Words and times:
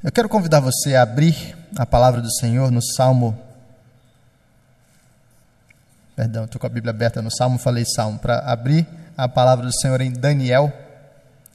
Eu 0.00 0.12
quero 0.12 0.28
convidar 0.28 0.60
você 0.60 0.94
a 0.94 1.02
abrir 1.02 1.56
a 1.76 1.84
palavra 1.84 2.20
do 2.20 2.32
Senhor 2.32 2.70
no 2.70 2.80
Salmo. 2.80 3.36
Perdão, 6.14 6.44
estou 6.44 6.60
com 6.60 6.68
a 6.68 6.70
Bíblia 6.70 6.90
aberta 6.90 7.20
no 7.20 7.34
Salmo, 7.36 7.58
falei 7.58 7.84
Salmo. 7.84 8.16
Para 8.16 8.38
abrir 8.38 8.86
a 9.16 9.28
palavra 9.28 9.66
do 9.66 9.72
Senhor 9.80 10.00
em 10.00 10.12
Daniel, 10.12 10.72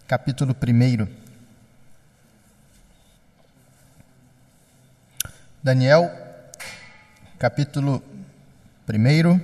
capítulo 0.05 0.54
1. 0.54 1.07
Daniel, 5.64 6.12
capítulo 7.39 8.04
1. 8.89 9.39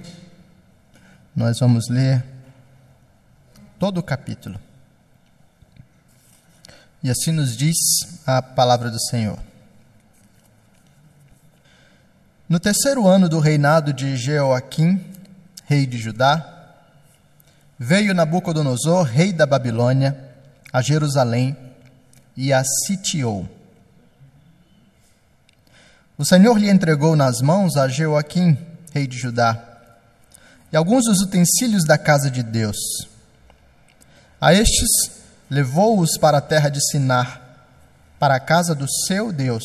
Nós 1.33 1.57
vamos 1.57 1.87
ler 1.87 2.21
todo 3.79 3.99
o 3.99 4.03
capítulo. 4.03 4.59
E 7.01 7.09
assim 7.09 7.31
nos 7.31 7.55
diz 7.55 7.75
a 8.25 8.41
palavra 8.41 8.91
do 8.91 8.99
Senhor. 8.99 9.39
No 12.47 12.59
terceiro 12.59 13.07
ano 13.07 13.29
do 13.29 13.39
reinado 13.39 13.93
de 13.93 14.17
Jeoaquim, 14.17 15.05
rei 15.65 15.85
de 15.85 15.97
Judá, 15.97 16.73
veio 17.77 18.13
Nabucodonosor, 18.13 19.03
rei 19.03 19.31
da 19.31 19.45
Babilônia, 19.45 20.17
a 20.73 20.81
Jerusalém 20.81 21.55
e 22.35 22.51
a 22.51 22.63
sitiou. 22.63 23.47
O 26.17 26.25
Senhor 26.25 26.57
lhe 26.57 26.69
entregou 26.69 27.15
nas 27.15 27.39
mãos 27.39 27.77
a 27.77 27.87
Jeoaquim, 27.87 28.57
rei 28.91 29.07
de 29.07 29.17
Judá, 29.17 29.63
e 30.71 30.75
alguns 30.75 31.05
dos 31.05 31.21
utensílios 31.21 31.85
da 31.85 31.97
casa 31.97 32.29
de 32.29 32.43
Deus. 32.43 32.77
A 34.41 34.53
estes 34.53 35.18
levou-os 35.49 36.17
para 36.17 36.37
a 36.37 36.41
terra 36.41 36.69
de 36.69 36.79
Sinar, 36.91 37.41
para 38.19 38.35
a 38.35 38.39
casa 38.39 38.75
do 38.75 38.87
seu 38.87 39.31
Deus, 39.31 39.63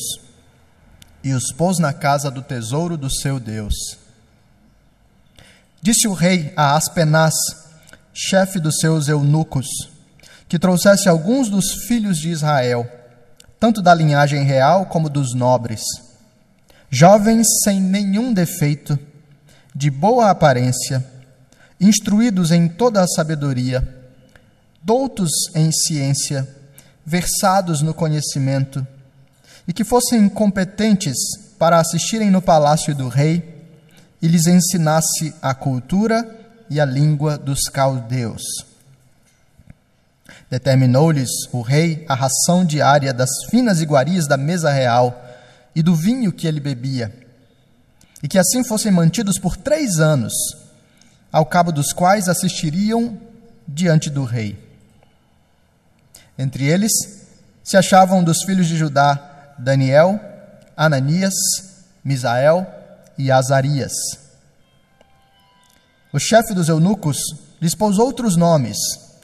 e 1.23 1.33
os 1.33 1.51
pôs 1.51 1.77
na 1.79 1.93
casa 1.93 2.31
do 2.31 2.41
tesouro 2.41 2.97
do 2.97 3.09
seu 3.09 3.39
Deus. 3.39 3.75
Disse 5.81 6.07
o 6.07 6.13
rei 6.13 6.53
a 6.55 6.75
Aspenaz, 6.75 7.35
chefe 8.13 8.59
dos 8.59 8.77
seus 8.77 9.07
eunucos, 9.07 9.67
que 10.47 10.57
trouxesse 10.57 11.07
alguns 11.07 11.49
dos 11.49 11.85
filhos 11.87 12.17
de 12.17 12.29
Israel, 12.29 12.89
tanto 13.59 13.81
da 13.81 13.93
linhagem 13.93 14.43
real 14.43 14.85
como 14.85 15.09
dos 15.09 15.33
nobres, 15.33 15.81
jovens 16.89 17.47
sem 17.63 17.79
nenhum 17.81 18.33
defeito, 18.33 18.97
de 19.73 19.89
boa 19.91 20.29
aparência, 20.29 21.05
instruídos 21.79 22.51
em 22.51 22.67
toda 22.67 23.01
a 23.01 23.07
sabedoria, 23.07 23.94
doutos 24.85 25.31
em 25.55 25.71
ciência, 25.71 26.47
versados 27.03 27.81
no 27.81 27.91
conhecimento, 27.91 28.85
e 29.67 29.73
que 29.73 29.83
fossem 29.83 30.29
competentes 30.29 31.17
para 31.57 31.79
assistirem 31.79 32.29
no 32.29 32.39
palácio 32.39 32.93
do 32.93 33.07
rei 33.07 33.65
e 34.21 34.27
lhes 34.27 34.45
ensinasse 34.45 35.33
a 35.41 35.55
cultura 35.55 36.39
e 36.69 36.79
a 36.79 36.85
língua 36.85 37.35
dos 37.35 37.61
caldeus. 37.63 38.43
Determinou-lhes 40.51 41.31
o 41.51 41.61
rei 41.61 42.05
a 42.07 42.13
ração 42.13 42.63
diária 42.63 43.11
das 43.11 43.29
finas 43.49 43.81
iguarias 43.81 44.27
da 44.27 44.37
mesa 44.37 44.71
real 44.71 45.19
e 45.75 45.81
do 45.81 45.95
vinho 45.95 46.31
que 46.31 46.45
ele 46.45 46.59
bebia, 46.59 47.11
e 48.21 48.27
que 48.27 48.37
assim 48.37 48.63
fossem 48.63 48.91
mantidos 48.91 49.39
por 49.39 49.57
três 49.57 49.99
anos, 49.99 50.33
ao 51.31 51.43
cabo 51.43 51.71
dos 51.71 51.91
quais 51.91 52.29
assistiriam 52.29 53.17
diante 53.67 54.11
do 54.11 54.23
rei. 54.23 54.64
Entre 56.37 56.65
eles 56.65 56.91
se 57.63 57.77
achavam 57.77 58.23
dos 58.23 58.43
filhos 58.43 58.67
de 58.67 58.77
Judá 58.77 59.53
Daniel, 59.57 60.19
Ananias, 60.75 61.33
Misael 62.03 62.67
e 63.17 63.31
Azarias. 63.31 63.93
O 66.11 66.19
chefe 66.19 66.53
dos 66.53 66.69
eunucos 66.69 67.17
lhes 67.61 67.75
pôs 67.75 67.97
outros 67.97 68.35
nomes, 68.35 68.77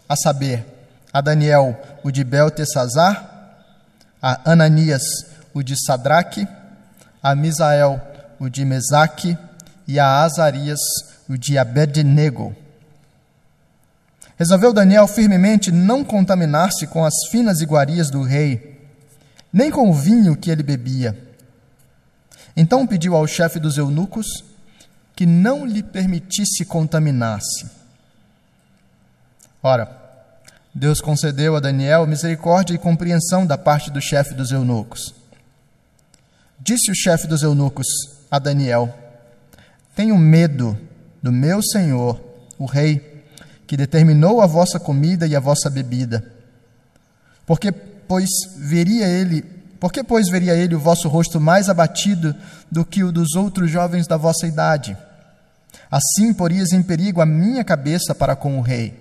a 0.07 0.15
saber, 0.15 0.65
a 1.13 1.21
Daniel 1.21 1.79
o 2.03 2.11
de 2.11 2.23
Beltesazar, 2.23 3.29
a 4.21 4.51
Ananias 4.51 5.03
o 5.53 5.61
de 5.61 5.75
Sadraque, 5.85 6.47
a 7.21 7.35
Misael 7.35 8.01
o 8.39 8.49
de 8.49 8.65
Mesaque 8.65 9.37
e 9.87 9.99
a 9.99 10.23
Azarias 10.23 10.79
o 11.29 11.37
de 11.37 11.57
Abednego. 11.57 12.55
Resolveu 14.41 14.73
Daniel 14.73 15.07
firmemente 15.07 15.71
não 15.71 16.03
contaminar-se 16.03 16.87
com 16.87 17.05
as 17.05 17.13
finas 17.29 17.61
iguarias 17.61 18.09
do 18.09 18.23
rei, 18.23 18.75
nem 19.53 19.69
com 19.69 19.87
o 19.87 19.93
vinho 19.93 20.35
que 20.35 20.49
ele 20.49 20.63
bebia. 20.63 21.15
Então 22.57 22.87
pediu 22.87 23.15
ao 23.15 23.27
chefe 23.27 23.59
dos 23.59 23.77
eunucos 23.77 24.25
que 25.15 25.27
não 25.27 25.63
lhe 25.63 25.83
permitisse 25.83 26.65
contaminar-se. 26.65 27.69
Ora, 29.61 29.95
Deus 30.73 30.99
concedeu 31.01 31.55
a 31.55 31.59
Daniel 31.59 32.07
misericórdia 32.07 32.73
e 32.73 32.79
compreensão 32.79 33.45
da 33.45 33.59
parte 33.59 33.91
do 33.91 34.01
chefe 34.01 34.33
dos 34.33 34.51
eunucos. 34.51 35.13
Disse 36.59 36.89
o 36.89 36.95
chefe 36.95 37.27
dos 37.27 37.43
eunucos 37.43 37.85
a 38.31 38.39
Daniel: 38.39 38.91
Tenho 39.95 40.17
medo 40.17 40.75
do 41.21 41.31
meu 41.31 41.61
senhor, 41.61 42.19
o 42.57 42.65
rei, 42.65 43.10
que 43.71 43.77
determinou 43.77 44.41
a 44.41 44.45
vossa 44.45 44.77
comida 44.77 45.25
e 45.25 45.33
a 45.33 45.39
vossa 45.39 45.69
bebida. 45.69 46.25
Porque 47.45 47.71
pois 47.71 48.27
veria 48.57 49.07
ele, 49.07 49.43
porque 49.79 50.03
pois 50.03 50.27
veria 50.29 50.53
ele 50.57 50.75
o 50.75 50.79
vosso 50.79 51.07
rosto 51.07 51.39
mais 51.39 51.69
abatido 51.69 52.35
do 52.69 52.83
que 52.83 53.01
o 53.01 53.13
dos 53.13 53.33
outros 53.33 53.71
jovens 53.71 54.07
da 54.07 54.17
vossa 54.17 54.45
idade? 54.45 54.97
Assim 55.89 56.33
porias 56.33 56.73
em 56.73 56.83
perigo 56.83 57.21
a 57.21 57.25
minha 57.25 57.63
cabeça 57.63 58.13
para 58.13 58.35
com 58.35 58.59
o 58.59 58.61
rei. 58.61 58.93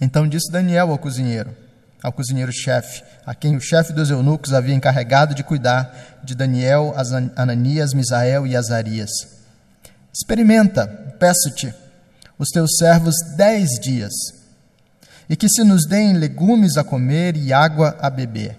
Então 0.00 0.26
disse 0.26 0.50
Daniel 0.50 0.90
ao 0.90 0.96
cozinheiro, 0.96 1.54
ao 2.02 2.10
cozinheiro-chefe, 2.10 3.02
a 3.26 3.34
quem 3.34 3.54
o 3.54 3.60
chefe 3.60 3.92
dos 3.92 4.08
eunucos 4.08 4.54
havia 4.54 4.74
encarregado 4.74 5.34
de 5.34 5.44
cuidar 5.44 6.20
de 6.24 6.34
Daniel, 6.34 6.94
Ananias, 7.36 7.92
Misael 7.92 8.46
e 8.46 8.56
Azarias. 8.56 9.10
Experimenta, 10.10 10.86
peço-te, 11.18 11.74
os 12.38 12.48
teus 12.48 12.76
servos 12.78 13.16
dez 13.36 13.68
dias, 13.80 14.12
e 15.28 15.36
que 15.36 15.48
se 15.48 15.64
nos 15.64 15.86
deem 15.86 16.14
legumes 16.14 16.76
a 16.76 16.84
comer 16.84 17.36
e 17.36 17.52
água 17.52 17.96
a 18.00 18.08
beber. 18.08 18.58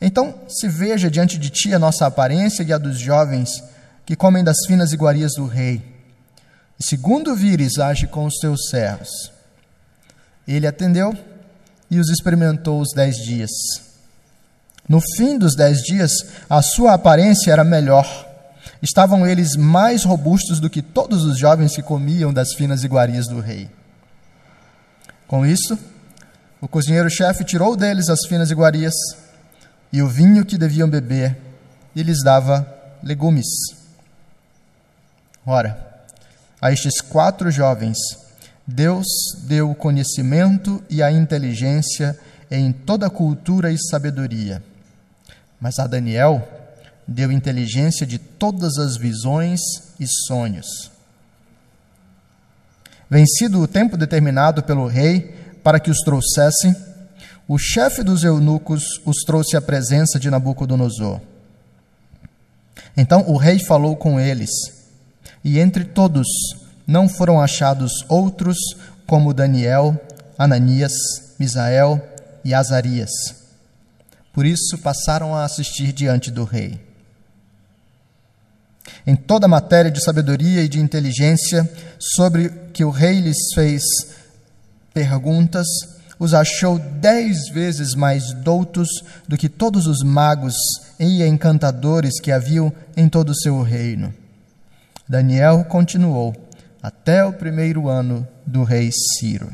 Então 0.00 0.34
se 0.48 0.68
veja 0.68 1.10
diante 1.10 1.38
de 1.38 1.48
ti 1.48 1.72
a 1.72 1.78
nossa 1.78 2.06
aparência 2.06 2.62
e 2.62 2.72
a 2.72 2.78
dos 2.78 2.98
jovens 2.98 3.62
que 4.04 4.14
comem 4.14 4.44
das 4.44 4.58
finas 4.66 4.92
iguarias 4.92 5.32
do 5.36 5.46
rei. 5.46 5.82
E 6.78 6.84
segundo 6.84 7.34
vires, 7.34 7.78
age 7.78 8.06
com 8.06 8.26
os 8.26 8.34
teus 8.34 8.68
servos. 8.68 9.32
Ele 10.46 10.66
atendeu 10.66 11.16
e 11.90 11.98
os 11.98 12.10
experimentou 12.10 12.80
os 12.80 12.92
dez 12.94 13.16
dias. 13.16 13.50
No 14.88 15.00
fim 15.16 15.38
dos 15.38 15.56
dez 15.56 15.78
dias, 15.78 16.12
a 16.48 16.62
sua 16.62 16.94
aparência 16.94 17.50
era 17.50 17.64
melhor 17.64 18.26
estavam 18.82 19.26
eles 19.26 19.56
mais 19.56 20.04
robustos 20.04 20.60
do 20.60 20.70
que 20.70 20.82
todos 20.82 21.24
os 21.24 21.38
jovens 21.38 21.74
que 21.74 21.82
comiam 21.82 22.32
das 22.32 22.52
finas 22.54 22.84
iguarias 22.84 23.26
do 23.26 23.40
rei. 23.40 23.68
Com 25.26 25.44
isso, 25.44 25.78
o 26.60 26.68
cozinheiro-chefe 26.68 27.44
tirou 27.44 27.76
deles 27.76 28.08
as 28.08 28.20
finas 28.28 28.50
iguarias 28.50 28.94
e 29.92 30.02
o 30.02 30.08
vinho 30.08 30.44
que 30.44 30.58
deviam 30.58 30.88
beber 30.88 31.36
e 31.94 32.02
lhes 32.02 32.22
dava 32.22 32.66
legumes. 33.02 33.46
Ora, 35.44 36.04
a 36.60 36.72
estes 36.72 37.00
quatro 37.00 37.50
jovens, 37.50 37.96
Deus 38.66 39.06
deu 39.44 39.70
o 39.70 39.74
conhecimento 39.74 40.82
e 40.90 41.02
a 41.02 41.10
inteligência 41.10 42.18
em 42.50 42.72
toda 42.72 43.08
cultura 43.08 43.70
e 43.70 43.78
sabedoria. 43.78 44.62
Mas 45.60 45.78
a 45.78 45.86
Daniel, 45.86 46.46
deu 47.06 47.30
inteligência 47.30 48.06
de 48.06 48.18
todas 48.18 48.78
as 48.78 48.96
visões 48.96 49.60
e 50.00 50.06
sonhos. 50.26 50.90
Vencido 53.08 53.60
o 53.60 53.68
tempo 53.68 53.96
determinado 53.96 54.62
pelo 54.62 54.86
rei 54.86 55.34
para 55.62 55.78
que 55.78 55.90
os 55.90 55.98
trouxessem, 55.98 56.74
o 57.46 57.56
chefe 57.58 58.02
dos 58.02 58.24
eunucos 58.24 58.82
os 59.04 59.18
trouxe 59.24 59.56
à 59.56 59.62
presença 59.62 60.18
de 60.18 60.28
Nabucodonosor. 60.28 61.20
Então 62.96 63.24
o 63.28 63.36
rei 63.36 63.58
falou 63.60 63.96
com 63.96 64.18
eles, 64.18 64.50
e 65.44 65.60
entre 65.60 65.84
todos 65.84 66.26
não 66.86 67.08
foram 67.08 67.40
achados 67.40 67.92
outros 68.08 68.56
como 69.06 69.34
Daniel, 69.34 70.00
Ananias, 70.36 70.92
Misael 71.38 72.00
e 72.44 72.52
Azarias. 72.52 73.10
Por 74.32 74.44
isso 74.44 74.78
passaram 74.78 75.34
a 75.34 75.44
assistir 75.44 75.92
diante 75.92 76.30
do 76.30 76.44
rei. 76.44 76.85
Em 79.06 79.14
toda 79.14 79.48
matéria 79.48 79.90
de 79.90 80.02
sabedoria 80.02 80.62
e 80.62 80.68
de 80.68 80.80
inteligência, 80.80 81.68
sobre 81.98 82.50
que 82.72 82.84
o 82.84 82.90
rei 82.90 83.20
lhes 83.20 83.38
fez 83.54 83.82
perguntas, 84.92 85.66
os 86.18 86.32
achou 86.32 86.78
dez 86.78 87.48
vezes 87.50 87.94
mais 87.94 88.32
doutos 88.32 88.88
do 89.28 89.36
que 89.36 89.48
todos 89.48 89.86
os 89.86 90.02
magos 90.02 90.54
e 90.98 91.22
encantadores 91.22 92.18
que 92.20 92.32
haviam 92.32 92.72
em 92.96 93.08
todo 93.08 93.30
o 93.30 93.36
seu 93.36 93.60
reino. 93.62 94.14
Daniel 95.08 95.64
continuou 95.64 96.34
até 96.82 97.24
o 97.24 97.32
primeiro 97.32 97.88
ano 97.88 98.26
do 98.46 98.64
rei 98.64 98.90
Ciro. 98.92 99.52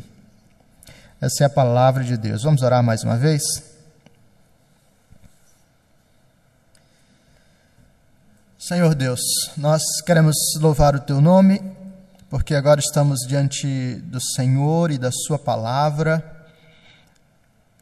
Essa 1.21 1.45
é 1.45 1.47
a 1.47 1.51
palavra 1.51 2.05
de 2.05 2.17
Deus. 2.17 2.43
Vamos 2.43 2.63
orar 2.63 2.83
mais 2.83 3.03
uma 3.03 3.17
vez? 3.17 3.43
Senhor 8.65 8.95
Deus, 8.95 9.21
nós 9.57 9.83
queremos 10.07 10.37
louvar 10.61 10.95
o 10.95 11.01
teu 11.01 11.21
nome, 11.21 11.61
porque 12.31 12.55
agora 12.55 12.79
estamos 12.79 13.27
diante 13.27 13.97
do 14.05 14.21
Senhor 14.21 14.93
e 14.93 14.99
da 14.99 15.11
Sua 15.11 15.37
palavra, 15.37 16.47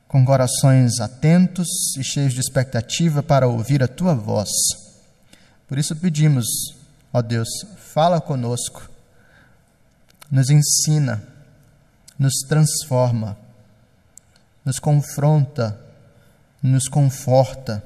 com 0.09 0.25
corações 0.25 0.99
atentos 0.99 1.69
e 1.99 2.03
cheios 2.03 2.33
de 2.33 2.41
expectativa 2.41 3.23
para 3.23 3.47
ouvir 3.47 3.83
a 3.83 3.87
tua 3.87 4.15
voz. 4.15 4.49
Por 5.69 5.77
isso 5.77 5.95
pedimos, 5.95 6.47
ó 7.13 7.21
Deus, 7.21 7.51
fala 7.93 8.19
conosco, 8.19 8.89
nos 10.31 10.49
ensina, 10.49 11.23
nos 12.19 12.37
transforma, 12.49 13.37
nos 14.65 14.79
confronta, 14.79 15.79
nos 16.63 16.89
conforta, 16.89 17.85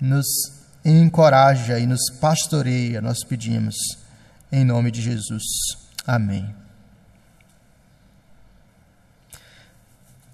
nos 0.00 0.61
encoraja 0.84 1.78
e 1.78 1.86
nos 1.86 2.10
pastoreia, 2.20 3.00
nós 3.00 3.24
pedimos, 3.24 3.76
em 4.50 4.64
nome 4.64 4.90
de 4.90 5.00
Jesus. 5.00 5.42
Amém. 6.06 6.54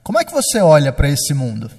Como 0.03 0.19
é 0.19 0.25
que 0.25 0.33
você 0.33 0.61
olha 0.61 0.93
para 0.93 1.09
esse 1.09 1.35
mundo? 1.35 1.71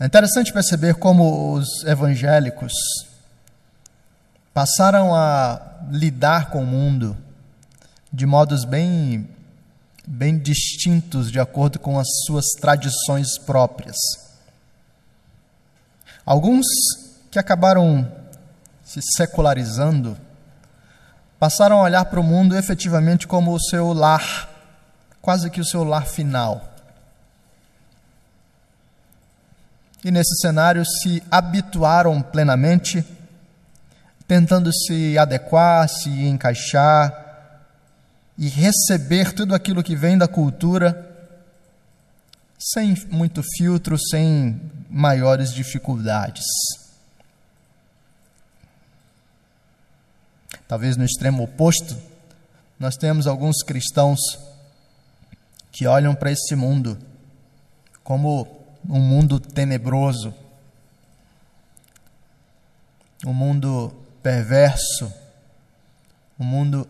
É 0.00 0.06
interessante 0.06 0.52
perceber 0.52 0.94
como 0.94 1.52
os 1.52 1.84
evangélicos 1.84 2.72
passaram 4.52 5.14
a 5.14 5.60
lidar 5.90 6.50
com 6.50 6.62
o 6.62 6.66
mundo 6.66 7.16
de 8.12 8.24
modos 8.24 8.64
bem 8.64 9.28
bem 10.06 10.38
distintos 10.38 11.30
de 11.30 11.40
acordo 11.40 11.78
com 11.78 11.98
as 11.98 12.06
suas 12.26 12.46
tradições 12.60 13.38
próprias. 13.38 13.96
Alguns 16.24 16.66
que 17.30 17.38
acabaram 17.38 18.10
se 18.82 19.00
secularizando 19.16 20.16
passaram 21.38 21.80
a 21.80 21.82
olhar 21.82 22.04
para 22.06 22.20
o 22.20 22.24
mundo 22.24 22.56
efetivamente 22.56 23.26
como 23.26 23.52
o 23.52 23.60
seu 23.60 23.92
lar, 23.92 24.48
quase 25.20 25.50
que 25.50 25.60
o 25.60 25.64
seu 25.64 25.84
lar 25.84 26.06
final. 26.06 26.72
E 30.02 30.10
nesse 30.10 30.36
cenário 30.40 30.84
se 30.84 31.22
habituaram 31.30 32.22
plenamente, 32.22 33.04
tentando 34.26 34.72
se 34.72 35.18
adequar, 35.18 35.88
se 35.88 36.10
encaixar 36.26 37.22
e 38.38 38.48
receber 38.48 39.32
tudo 39.32 39.54
aquilo 39.54 39.82
que 39.82 39.96
vem 39.96 40.16
da 40.16 40.28
cultura 40.28 41.10
sem 42.58 42.94
muito 43.10 43.42
filtro, 43.56 43.98
sem 43.98 44.58
maiores 44.94 45.52
dificuldades. 45.52 46.44
Talvez 50.68 50.96
no 50.96 51.04
extremo 51.04 51.42
oposto, 51.42 51.96
nós 52.78 52.96
temos 52.96 53.26
alguns 53.26 53.56
cristãos 53.64 54.20
que 55.72 55.88
olham 55.88 56.14
para 56.14 56.30
esse 56.30 56.54
mundo 56.54 56.96
como 58.04 58.46
um 58.88 59.00
mundo 59.00 59.40
tenebroso, 59.40 60.32
um 63.26 63.32
mundo 63.34 63.92
perverso, 64.22 65.12
um 66.38 66.44
mundo 66.44 66.88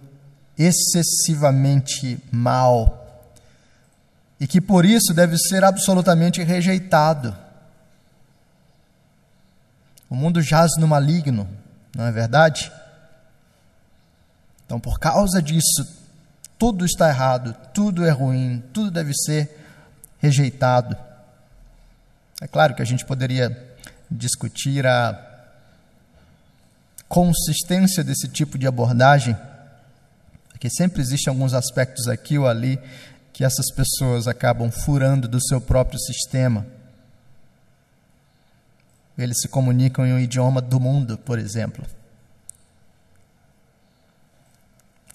excessivamente 0.58 2.18
mal 2.30 3.00
e 4.38 4.46
que 4.46 4.60
por 4.60 4.84
isso 4.84 5.14
deve 5.14 5.38
ser 5.38 5.64
absolutamente 5.64 6.42
rejeitado. 6.42 7.43
O 10.08 10.14
mundo 10.14 10.40
jaz 10.42 10.72
no 10.78 10.86
maligno, 10.86 11.48
não 11.94 12.04
é 12.04 12.12
verdade? 12.12 12.70
Então, 14.66 14.80
por 14.80 14.98
causa 14.98 15.42
disso, 15.42 15.86
tudo 16.58 16.84
está 16.84 17.08
errado, 17.08 17.54
tudo 17.72 18.04
é 18.04 18.10
ruim, 18.10 18.62
tudo 18.72 18.90
deve 18.90 19.12
ser 19.14 19.50
rejeitado. 20.18 20.96
É 22.40 22.46
claro 22.46 22.74
que 22.74 22.82
a 22.82 22.84
gente 22.84 23.04
poderia 23.04 23.76
discutir 24.10 24.86
a 24.86 25.32
consistência 27.08 28.02
desse 28.02 28.28
tipo 28.28 28.58
de 28.58 28.66
abordagem, 28.66 29.36
porque 30.48 30.68
sempre 30.70 31.00
existem 31.00 31.30
alguns 31.30 31.54
aspectos 31.54 32.08
aqui 32.08 32.38
ou 32.38 32.48
ali 32.48 32.78
que 33.32 33.44
essas 33.44 33.70
pessoas 33.74 34.26
acabam 34.26 34.70
furando 34.70 35.28
do 35.28 35.40
seu 35.40 35.60
próprio 35.60 35.98
sistema. 35.98 36.66
Eles 39.16 39.40
se 39.40 39.48
comunicam 39.48 40.04
em 40.06 40.12
um 40.12 40.18
idioma 40.18 40.60
do 40.60 40.80
mundo, 40.80 41.16
por 41.16 41.38
exemplo. 41.38 41.84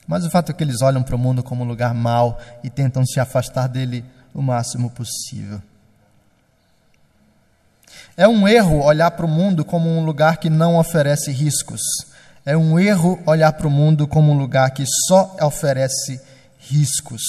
Mas 0.08 0.26
o 0.26 0.30
fato 0.30 0.52
é 0.52 0.56
que 0.56 0.64
eles 0.64 0.82
olham 0.82 1.04
para 1.04 1.16
o 1.16 1.20
mundo 1.20 1.44
como 1.44 1.64
um 1.64 1.68
lugar 1.68 1.94
mau 1.94 2.40
e 2.64 2.70
tentam 2.70 3.06
se 3.06 3.20
afastar 3.20 3.68
dele 3.68 4.04
o 4.34 4.42
máximo 4.42 4.90
possível. 4.90 5.62
É 8.18 8.28
um 8.28 8.48
erro 8.48 8.84
olhar 8.84 9.12
para 9.12 9.26
o 9.26 9.30
mundo 9.30 9.64
como 9.64 9.90
um 9.90 10.04
lugar 10.04 10.38
que 10.38 10.50
não 10.50 10.78
oferece 10.78 11.32
riscos. 11.32 11.82
É 12.46 12.58
um 12.58 12.80
erro 12.80 13.22
olhar 13.26 13.54
para 13.54 13.68
o 13.68 13.72
mundo 13.72 14.08
como 14.08 14.32
um 14.32 14.38
lugar 14.38 14.72
que 14.72 14.84
só 15.08 15.38
oferece 15.42 16.20
riscos. 16.58 17.22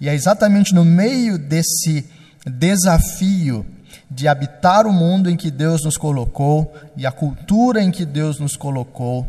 E 0.00 0.08
é 0.08 0.14
exatamente 0.14 0.74
no 0.74 0.84
meio 0.84 1.38
desse 1.38 2.08
desafio 2.44 3.64
de 4.10 4.28
habitar 4.28 4.86
o 4.86 4.92
mundo 4.92 5.28
em 5.28 5.36
que 5.36 5.50
Deus 5.50 5.84
nos 5.84 5.96
colocou 5.96 6.72
e 6.96 7.06
a 7.06 7.12
cultura 7.12 7.82
em 7.82 7.90
que 7.90 8.04
Deus 8.04 8.38
nos 8.38 8.56
colocou, 8.56 9.28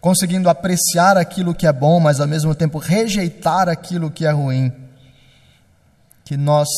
conseguindo 0.00 0.48
apreciar 0.48 1.16
aquilo 1.16 1.54
que 1.54 1.66
é 1.66 1.72
bom, 1.72 2.00
mas 2.00 2.20
ao 2.20 2.26
mesmo 2.26 2.54
tempo 2.54 2.78
rejeitar 2.78 3.68
aquilo 3.68 4.10
que 4.10 4.24
é 4.24 4.30
ruim, 4.30 4.72
que 6.24 6.36
nós 6.36 6.68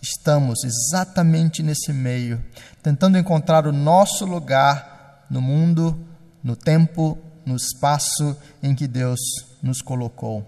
estamos 0.00 0.64
exatamente 0.64 1.62
nesse 1.62 1.92
meio, 1.92 2.42
tentando 2.82 3.18
encontrar 3.18 3.66
o 3.66 3.72
nosso 3.72 4.24
lugar 4.24 5.26
no 5.28 5.40
mundo, 5.40 5.98
no 6.42 6.56
tempo, 6.56 7.18
no 7.44 7.56
espaço 7.56 8.36
em 8.62 8.74
que 8.74 8.86
Deus 8.86 9.20
nos 9.62 9.80
colocou. 9.80 10.46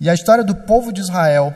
E 0.00 0.10
a 0.10 0.14
história 0.14 0.44
do 0.44 0.54
povo 0.54 0.92
de 0.92 1.00
Israel, 1.00 1.54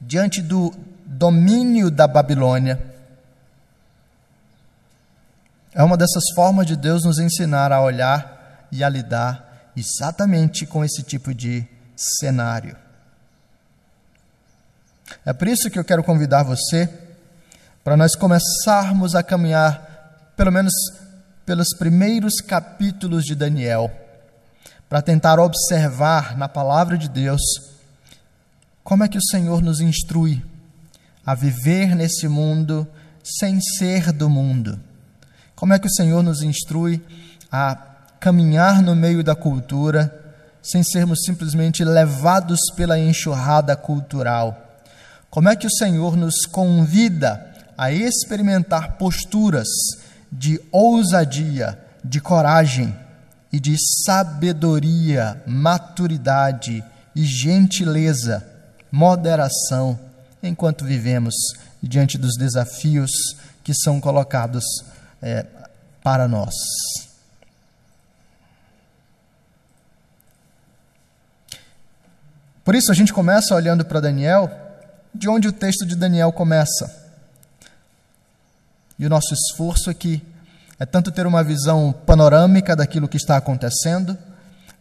diante 0.00 0.40
do 0.40 0.72
domínio 1.04 1.90
da 1.90 2.06
Babilônia, 2.06 2.80
é 5.74 5.82
uma 5.82 5.96
dessas 5.96 6.24
formas 6.34 6.66
de 6.66 6.76
Deus 6.76 7.04
nos 7.04 7.18
ensinar 7.18 7.72
a 7.72 7.80
olhar 7.80 8.66
e 8.72 8.82
a 8.82 8.88
lidar 8.88 9.70
exatamente 9.76 10.66
com 10.66 10.84
esse 10.84 11.02
tipo 11.02 11.32
de 11.32 11.66
cenário. 11.96 12.76
É 15.24 15.32
por 15.32 15.48
isso 15.48 15.70
que 15.70 15.78
eu 15.78 15.84
quero 15.84 16.02
convidar 16.02 16.42
você 16.42 16.88
para 17.82 17.96
nós 17.96 18.14
começarmos 18.14 19.14
a 19.14 19.22
caminhar, 19.22 20.32
pelo 20.36 20.52
menos 20.52 20.72
pelos 21.46 21.68
primeiros 21.78 22.40
capítulos 22.40 23.24
de 23.24 23.34
Daniel 23.34 23.90
para 24.88 25.02
tentar 25.02 25.38
observar 25.38 26.36
na 26.36 26.48
palavra 26.48 26.96
de 26.96 27.08
Deus 27.08 27.40
como 28.88 29.04
é 29.04 29.08
que 29.08 29.18
o 29.18 29.22
Senhor 29.22 29.60
nos 29.60 29.82
instrui 29.82 30.42
a 31.26 31.34
viver 31.34 31.94
nesse 31.94 32.26
mundo 32.26 32.88
sem 33.22 33.60
ser 33.60 34.12
do 34.12 34.30
mundo. 34.30 34.80
Como 35.54 35.74
é 35.74 35.78
que 35.78 35.86
o 35.86 35.92
Senhor 35.92 36.22
nos 36.22 36.40
instrui 36.40 37.04
a 37.52 37.76
caminhar 38.18 38.80
no 38.80 38.96
meio 38.96 39.22
da 39.22 39.34
cultura 39.34 40.34
sem 40.62 40.82
sermos 40.82 41.18
simplesmente 41.26 41.84
levados 41.84 42.60
pela 42.74 42.98
enxurrada 42.98 43.76
cultural. 43.76 44.80
Como 45.28 45.50
é 45.50 45.54
que 45.54 45.66
o 45.66 45.76
Senhor 45.76 46.16
nos 46.16 46.46
convida 46.46 47.46
a 47.76 47.92
experimentar 47.92 48.92
posturas 48.92 49.68
de 50.32 50.58
ousadia, 50.72 51.78
de 52.02 52.22
coragem, 52.22 52.96
e 53.52 53.60
de 53.60 53.76
sabedoria, 54.06 55.42
maturidade 55.46 56.82
e 57.14 57.22
gentileza, 57.22 58.57
moderação, 58.90 59.98
enquanto 60.42 60.84
vivemos 60.84 61.34
diante 61.82 62.18
dos 62.18 62.36
desafios 62.36 63.10
que 63.62 63.74
são 63.74 64.00
colocados 64.00 64.64
é, 65.20 65.44
para 66.02 66.26
nós. 66.26 66.54
Por 72.64 72.74
isso 72.74 72.92
a 72.92 72.94
gente 72.94 73.12
começa 73.12 73.54
olhando 73.54 73.84
para 73.84 74.00
Daniel, 74.00 74.50
de 75.14 75.28
onde 75.28 75.48
o 75.48 75.52
texto 75.52 75.86
de 75.86 75.96
Daniel 75.96 76.30
começa. 76.32 77.08
E 78.98 79.06
o 79.06 79.08
nosso 79.08 79.32
esforço 79.32 79.88
aqui 79.88 80.22
é 80.78 80.84
tanto 80.84 81.10
ter 81.10 81.26
uma 81.26 81.42
visão 81.42 81.92
panorâmica 81.92 82.76
daquilo 82.76 83.08
que 83.08 83.16
está 83.16 83.36
acontecendo, 83.36 84.18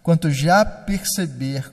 quanto 0.04 0.30
já 0.30 0.66
perceber 0.66 1.72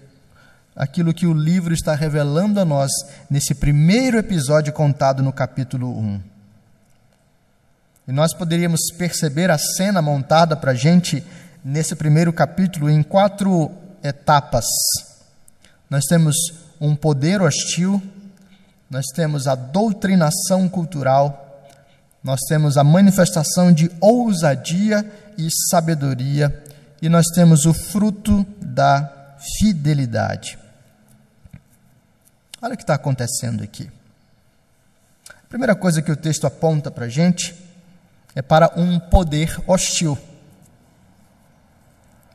aquilo 0.75 1.15
que 1.15 1.27
o 1.27 1.33
livro 1.33 1.73
está 1.73 1.95
revelando 1.95 2.59
a 2.59 2.65
nós 2.65 2.91
nesse 3.31 3.55
primeiro 3.55 4.19
episódio 4.19 4.73
contado 4.73 5.23
no 5.23 5.33
capítulo 5.33 5.89
1. 5.99 6.21
E 8.09 8.13
nós 8.13 8.35
poderíamos 8.35 8.81
perceber 8.99 9.51
a 9.51 9.59
cena 9.59 10.03
montada 10.03 10.57
para 10.57 10.73
a 10.73 10.75
gente 10.75 11.25
nesse 11.65 11.95
primeiro 11.95 12.33
capítulo 12.33 12.91
em 12.91 13.03
quatro 13.03 13.71
etapas. 14.03 14.67
Nós 15.89 16.05
temos 16.05 16.37
um 16.81 16.95
poder 16.95 17.41
hostil, 17.41 18.03
nós 18.91 19.07
temos 19.15 19.47
a 19.47 19.55
doutrinação 19.55 20.69
cultural, 20.69 21.67
nós 22.23 22.41
temos 22.49 22.77
a 22.77 22.85
manifestação 22.85 23.73
de 23.73 23.91
ousadia 24.01 25.05
e 25.39 25.49
sabedoria, 25.71 26.63
e 27.01 27.09
nós 27.09 27.27
temos 27.29 27.65
o 27.65 27.73
fruto 27.73 28.45
da 28.61 29.37
fidelidade. 29.59 30.59
Olha 32.65 32.73
o 32.73 32.77
que 32.79 32.83
está 32.83 32.95
acontecendo 32.95 33.63
aqui. 33.63 33.91
A 35.29 35.47
primeira 35.51 35.75
coisa 35.75 36.01
que 36.01 36.11
o 36.11 36.17
texto 36.17 36.47
aponta 36.47 36.91
para 36.91 37.05
a 37.05 37.09
gente 37.11 37.55
é 38.35 38.41
para 38.41 38.73
um 38.75 38.99
poder 38.99 39.55
hostil. 39.67 40.17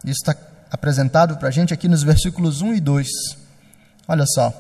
Isso 0.05 0.19
está 0.21 0.35
apresentado 0.69 1.35
para 1.37 1.47
a 1.47 1.51
gente 1.51 1.73
aqui 1.73 1.87
nos 1.87 2.03
versículos 2.03 2.61
1 2.61 2.75
e 2.75 2.79
2. 2.79 3.07
Olha 4.07 4.23
só. 4.27 4.53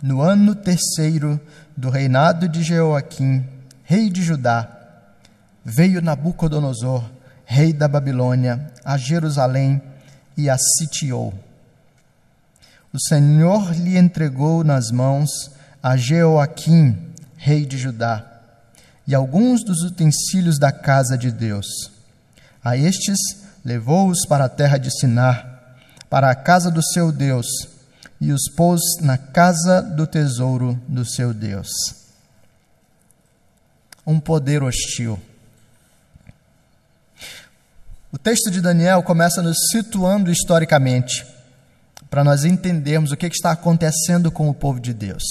No 0.00 0.22
ano 0.22 0.54
terceiro 0.54 1.38
do 1.76 1.90
reinado 1.90 2.48
de 2.48 2.62
Jeoaquim, 2.62 3.46
rei 3.84 4.08
de 4.08 4.22
Judá, 4.22 4.66
veio 5.62 6.00
Nabucodonosor, 6.00 7.04
rei 7.44 7.70
da 7.70 7.86
Babilônia, 7.86 8.72
a 8.82 8.96
Jerusalém 8.96 9.82
e 10.38 10.48
a 10.48 10.56
sitiou. 10.56 11.34
O 12.92 13.00
Senhor 13.00 13.72
lhe 13.74 13.96
entregou 13.96 14.64
nas 14.64 14.90
mãos 14.90 15.50
a 15.82 15.96
Jeoaquim, 15.96 16.96
rei 17.36 17.64
de 17.64 17.78
Judá, 17.78 18.24
e 19.06 19.14
alguns 19.14 19.62
dos 19.62 19.82
utensílios 19.82 20.58
da 20.58 20.72
casa 20.72 21.16
de 21.16 21.30
Deus. 21.30 21.66
A 22.64 22.76
estes 22.76 23.18
levou-os 23.64 24.26
para 24.26 24.46
a 24.46 24.48
terra 24.48 24.78
de 24.78 24.90
Sinar, 24.90 25.76
para 26.10 26.30
a 26.30 26.34
casa 26.34 26.70
do 26.70 26.82
seu 26.82 27.12
Deus, 27.12 27.46
e 28.20 28.32
os 28.32 28.48
pôs 28.48 28.80
na 29.00 29.18
casa 29.18 29.82
do 29.82 30.06
tesouro 30.06 30.80
do 30.88 31.04
seu 31.04 31.34
Deus. 31.34 31.68
Um 34.06 34.18
poder 34.18 34.62
hostil. 34.62 35.20
O 38.12 38.18
texto 38.18 38.50
de 38.50 38.60
Daniel 38.60 39.02
começa 39.02 39.42
nos 39.42 39.56
situando 39.70 40.30
historicamente, 40.30 41.26
para 42.10 42.24
nós 42.24 42.44
entendermos 42.44 43.12
o 43.12 43.16
que 43.16 43.26
está 43.26 43.50
acontecendo 43.50 44.30
com 44.30 44.48
o 44.48 44.54
povo 44.54 44.80
de 44.80 44.94
Deus. 44.94 45.22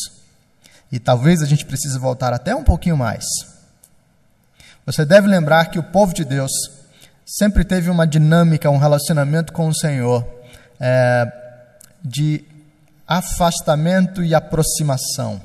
E 0.92 1.00
talvez 1.00 1.42
a 1.42 1.46
gente 1.46 1.66
precise 1.66 1.98
voltar 1.98 2.34
até 2.34 2.56
um 2.56 2.64
pouquinho 2.64 2.98
mais. 2.98 3.26
Você 4.86 5.04
deve 5.04 5.28
lembrar 5.28 5.66
que 5.66 5.80
o 5.80 5.84
povo 5.84 6.14
de 6.14 6.24
Deus 6.24 6.52
sempre 7.26 7.64
teve 7.64 7.90
uma 7.90 8.06
dinâmica, 8.06 8.70
um 8.70 8.78
relacionamento 8.78 9.52
com 9.52 9.68
o 9.68 9.76
Senhor 9.76 10.26
é, 10.80 11.26
de 12.04 12.46
afastamento 13.08 14.24
e 14.24 14.36
aproximação. 14.36 15.42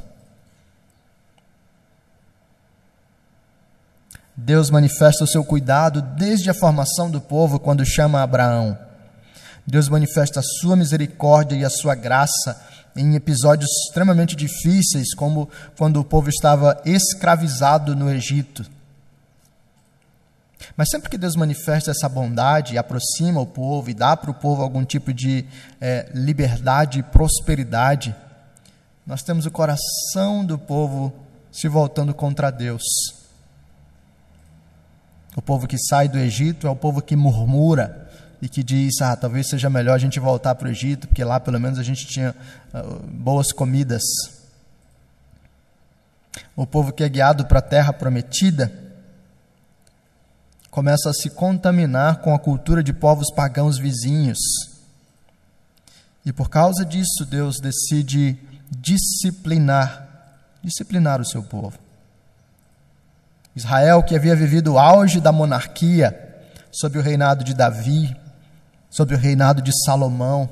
Deus 4.36 4.70
manifesta 4.70 5.24
o 5.24 5.26
seu 5.26 5.44
cuidado 5.44 6.00
desde 6.00 6.48
a 6.50 6.54
formação 6.54 7.10
do 7.10 7.20
povo, 7.20 7.58
quando 7.58 7.84
chama 7.84 8.22
Abraão. 8.22 8.89
Deus 9.70 9.88
manifesta 9.88 10.40
a 10.40 10.42
sua 10.42 10.74
misericórdia 10.74 11.56
e 11.56 11.64
a 11.64 11.70
sua 11.70 11.94
graça 11.94 12.60
em 12.96 13.14
episódios 13.14 13.70
extremamente 13.86 14.34
difíceis, 14.34 15.14
como 15.14 15.48
quando 15.78 16.00
o 16.00 16.04
povo 16.04 16.28
estava 16.28 16.82
escravizado 16.84 17.94
no 17.94 18.10
Egito. 18.10 18.66
Mas 20.76 20.88
sempre 20.90 21.08
que 21.08 21.16
Deus 21.16 21.36
manifesta 21.36 21.90
essa 21.90 22.08
bondade, 22.08 22.76
aproxima 22.76 23.40
o 23.40 23.46
povo 23.46 23.88
e 23.88 23.94
dá 23.94 24.16
para 24.16 24.30
o 24.30 24.34
povo 24.34 24.62
algum 24.62 24.84
tipo 24.84 25.12
de 25.12 25.44
é, 25.80 26.10
liberdade 26.14 26.98
e 26.98 27.02
prosperidade, 27.02 28.14
nós 29.06 29.22
temos 29.22 29.46
o 29.46 29.50
coração 29.50 30.44
do 30.44 30.58
povo 30.58 31.12
se 31.50 31.68
voltando 31.68 32.12
contra 32.12 32.50
Deus. 32.50 32.82
O 35.36 35.42
povo 35.42 35.68
que 35.68 35.78
sai 35.78 36.08
do 36.08 36.18
Egito 36.18 36.66
é 36.66 36.70
o 36.70 36.76
povo 36.76 37.00
que 37.00 37.14
murmura 37.14 38.09
e 38.40 38.48
que 38.48 38.62
diz: 38.62 39.00
ah, 39.00 39.16
talvez 39.16 39.48
seja 39.48 39.68
melhor 39.68 39.94
a 39.94 39.98
gente 39.98 40.18
voltar 40.18 40.54
para 40.54 40.68
o 40.68 40.70
Egito, 40.70 41.06
porque 41.06 41.24
lá 41.24 41.38
pelo 41.38 41.60
menos 41.60 41.78
a 41.78 41.82
gente 41.82 42.06
tinha 42.06 42.34
uh, 42.72 43.06
boas 43.06 43.52
comidas. 43.52 44.02
O 46.56 46.66
povo 46.66 46.92
que 46.92 47.02
é 47.02 47.08
guiado 47.08 47.46
para 47.46 47.58
a 47.58 47.62
terra 47.62 47.92
prometida 47.92 48.72
começa 50.70 51.10
a 51.10 51.12
se 51.12 51.30
contaminar 51.30 52.20
com 52.20 52.34
a 52.34 52.38
cultura 52.38 52.82
de 52.82 52.92
povos 52.92 53.32
pagãos 53.34 53.78
vizinhos. 53.78 54.38
E 56.24 56.32
por 56.32 56.48
causa 56.48 56.84
disso, 56.84 57.24
Deus 57.28 57.56
decide 57.60 58.38
disciplinar, 58.70 60.38
disciplinar 60.62 61.20
o 61.20 61.24
seu 61.24 61.42
povo. 61.42 61.78
Israel, 63.56 64.02
que 64.02 64.14
havia 64.14 64.36
vivido 64.36 64.74
o 64.74 64.78
auge 64.78 65.20
da 65.20 65.32
monarquia 65.32 66.28
sob 66.70 66.98
o 66.98 67.02
reinado 67.02 67.42
de 67.42 67.52
Davi, 67.52 68.16
sob 68.90 69.14
o 69.14 69.18
reinado 69.18 69.62
de 69.62 69.72
Salomão, 69.84 70.48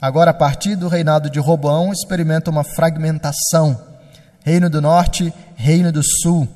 agora 0.00 0.30
a 0.32 0.34
partir 0.34 0.74
do 0.74 0.88
reinado 0.88 1.30
de 1.30 1.38
Roboão 1.38 1.92
experimenta 1.92 2.50
uma 2.50 2.64
fragmentação. 2.64 3.80
Reino 4.42 4.70
do 4.70 4.80
Norte, 4.80 5.32
Reino 5.54 5.92
do 5.92 6.02
Sul 6.02 6.48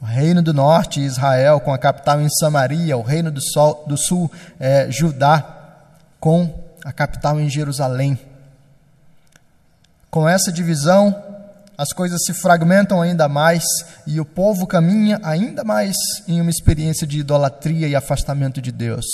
o 0.00 0.04
reino 0.04 0.42
do 0.42 0.52
norte, 0.52 1.00
Israel, 1.00 1.58
com 1.58 1.72
a 1.72 1.78
capital 1.78 2.20
em 2.20 2.28
Samaria, 2.28 2.96
o 2.96 3.02
reino 3.02 3.30
do, 3.30 3.40
sol, 3.42 3.84
do 3.86 3.96
sul, 3.96 4.30
é, 4.60 4.90
Judá, 4.90 5.44
com 6.20 6.52
a 6.84 6.92
capital 6.92 7.40
em 7.40 7.48
Jerusalém. 7.48 8.18
Com 10.10 10.28
essa 10.28 10.52
divisão, 10.52 11.22
as 11.78 11.92
coisas 11.92 12.24
se 12.24 12.34
fragmentam 12.34 13.00
ainda 13.00 13.28
mais 13.28 13.64
e 14.06 14.20
o 14.20 14.24
povo 14.24 14.66
caminha 14.66 15.18
ainda 15.22 15.64
mais 15.64 15.96
em 16.28 16.40
uma 16.40 16.50
experiência 16.50 17.06
de 17.06 17.18
idolatria 17.18 17.88
e 17.88 17.96
afastamento 17.96 18.60
de 18.60 18.70
Deus. 18.70 19.06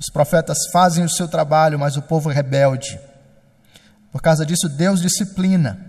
Os 0.00 0.08
profetas 0.08 0.56
fazem 0.72 1.04
o 1.04 1.10
seu 1.10 1.28
trabalho, 1.28 1.78
mas 1.78 1.98
o 1.98 2.02
povo 2.02 2.30
é 2.30 2.34
rebelde. 2.34 2.98
Por 4.10 4.22
causa 4.22 4.46
disso, 4.46 4.66
Deus 4.66 5.02
disciplina. 5.02 5.86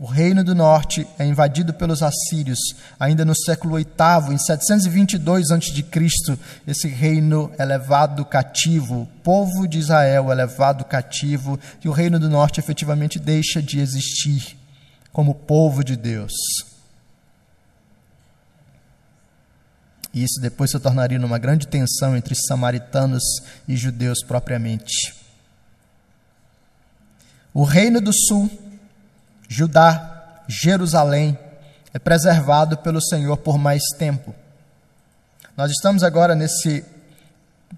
O 0.00 0.06
reino 0.06 0.42
do 0.42 0.54
norte 0.54 1.06
é 1.18 1.26
invadido 1.26 1.74
pelos 1.74 2.02
assírios, 2.02 2.58
ainda 2.98 3.22
no 3.22 3.34
século 3.34 3.76
VIII, 3.76 4.32
em 4.32 4.38
722 4.38 5.50
a.C., 5.50 6.38
esse 6.66 6.88
reino 6.88 7.52
é 7.58 7.64
levado 7.66 8.24
cativo, 8.24 9.02
o 9.02 9.06
povo 9.22 9.68
de 9.68 9.78
Israel 9.78 10.32
é 10.32 10.34
levado 10.34 10.84
cativo, 10.84 11.60
e 11.84 11.88
o 11.88 11.92
reino 11.92 12.18
do 12.18 12.30
norte 12.30 12.60
efetivamente 12.60 13.18
deixa 13.18 13.60
de 13.60 13.80
existir 13.80 14.56
como 15.12 15.34
povo 15.34 15.84
de 15.84 15.96
Deus. 15.96 16.32
E 20.12 20.24
isso 20.24 20.40
depois 20.40 20.70
se 20.70 20.80
tornaria 20.80 21.18
numa 21.18 21.38
grande 21.38 21.68
tensão 21.68 22.16
entre 22.16 22.34
samaritanos 22.34 23.22
e 23.68 23.76
judeus 23.76 24.24
propriamente. 24.24 25.14
O 27.52 27.64
reino 27.64 28.00
do 28.00 28.12
sul 28.12 28.50
Judá, 29.52 30.44
Jerusalém, 30.46 31.36
é 31.92 31.98
preservado 31.98 32.78
pelo 32.78 33.02
Senhor 33.02 33.36
por 33.36 33.58
mais 33.58 33.82
tempo. 33.98 34.32
Nós 35.56 35.72
estamos 35.72 36.04
agora 36.04 36.36
nesse 36.36 36.84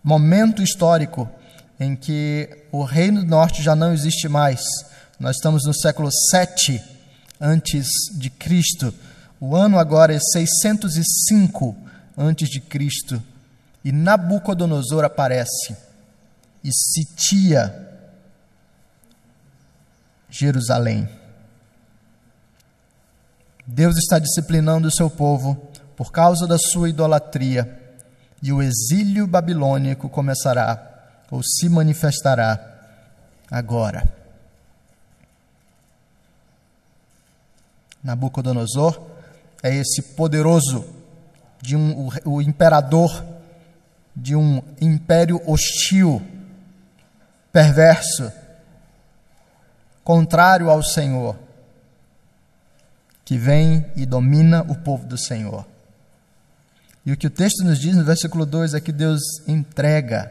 momento 0.04 0.62
histórico 0.62 1.26
em 1.80 1.96
que 1.96 2.66
o 2.70 2.84
Reino 2.84 3.22
do 3.22 3.26
Norte 3.26 3.62
já 3.62 3.74
não 3.74 3.94
existe 3.94 4.28
mais. 4.28 4.60
Nós 5.18 5.36
estamos 5.36 5.64
no 5.64 5.72
século 5.72 6.10
7 6.30 6.82
antes 7.40 7.86
de 8.12 8.28
Cristo. 8.28 8.92
O 9.40 9.56
ano 9.56 9.78
agora 9.78 10.14
é 10.14 10.18
605 10.20 11.74
antes 12.22 12.48
de 12.48 12.60
Cristo. 12.60 13.22
E 13.84 13.90
Nabucodonosor 13.90 15.04
aparece 15.04 15.76
e 16.62 16.70
sitia 16.72 17.88
Jerusalém. 20.30 21.08
Deus 23.66 23.96
está 23.96 24.18
disciplinando 24.18 24.88
o 24.88 24.92
seu 24.92 25.10
povo 25.10 25.54
por 25.96 26.10
causa 26.10 26.46
da 26.46 26.58
sua 26.58 26.88
idolatria, 26.88 27.80
e 28.42 28.52
o 28.52 28.60
exílio 28.60 29.26
babilônico 29.26 30.08
começará 30.08 31.20
ou 31.30 31.42
se 31.42 31.68
manifestará 31.68 32.58
agora. 33.50 34.02
Nabucodonosor 38.02 39.00
é 39.62 39.74
esse 39.76 40.02
poderoso 40.14 41.01
de 41.62 41.76
um 41.76 42.08
o, 42.08 42.34
o 42.34 42.42
imperador 42.42 43.24
de 44.14 44.36
um 44.36 44.62
império 44.80 45.40
hostil, 45.46 46.20
perverso, 47.50 48.30
contrário 50.04 50.68
ao 50.68 50.82
Senhor, 50.82 51.38
que 53.24 53.38
vem 53.38 53.86
e 53.96 54.04
domina 54.04 54.62
o 54.62 54.74
povo 54.74 55.06
do 55.06 55.16
Senhor. 55.16 55.66
E 57.06 57.12
o 57.12 57.16
que 57.16 57.26
o 57.26 57.30
texto 57.30 57.64
nos 57.64 57.78
diz 57.78 57.96
no 57.96 58.04
versículo 58.04 58.44
2 58.44 58.74
é 58.74 58.80
que 58.80 58.92
Deus 58.92 59.20
entrega, 59.48 60.30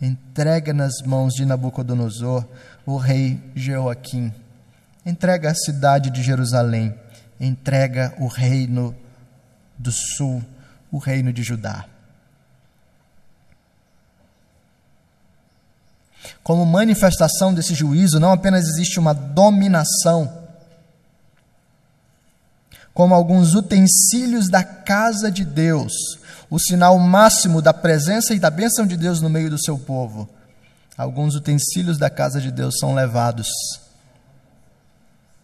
entrega 0.00 0.72
nas 0.72 1.02
mãos 1.04 1.34
de 1.34 1.44
Nabucodonosor 1.44 2.46
o 2.86 2.96
rei 2.96 3.40
Jeoaquim, 3.54 4.32
entrega 5.04 5.50
a 5.50 5.54
cidade 5.54 6.10
de 6.10 6.22
Jerusalém, 6.22 6.94
entrega 7.38 8.14
o 8.18 8.26
reino 8.26 8.96
do 9.78 9.92
sul, 9.92 10.42
o 10.90 10.98
reino 10.98 11.32
de 11.32 11.42
Judá. 11.42 11.86
Como 16.42 16.64
manifestação 16.64 17.52
desse 17.52 17.74
juízo, 17.74 18.18
não 18.18 18.32
apenas 18.32 18.66
existe 18.66 18.98
uma 18.98 19.12
dominação, 19.12 20.44
como 22.92 23.14
alguns 23.14 23.54
utensílios 23.54 24.48
da 24.48 24.64
casa 24.64 25.30
de 25.30 25.44
Deus, 25.44 25.92
o 26.48 26.58
sinal 26.58 26.98
máximo 26.98 27.60
da 27.60 27.74
presença 27.74 28.34
e 28.34 28.38
da 28.38 28.50
bênção 28.50 28.86
de 28.86 28.96
Deus 28.96 29.20
no 29.20 29.28
meio 29.28 29.50
do 29.50 29.62
seu 29.62 29.78
povo. 29.78 30.28
Alguns 30.96 31.34
utensílios 31.34 31.98
da 31.98 32.08
casa 32.08 32.40
de 32.40 32.50
Deus 32.50 32.78
são 32.78 32.94
levados 32.94 33.48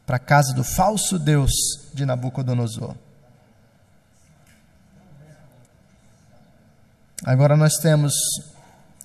para 0.07 0.17
a 0.17 0.21
casa 0.21 0.55
do 0.55 0.65
falso 0.65 1.19
Deus 1.19 1.53
de 1.93 2.07
Nabucodonosor. 2.07 2.95
Agora 7.25 7.57
nós 7.57 7.75
temos 7.75 8.12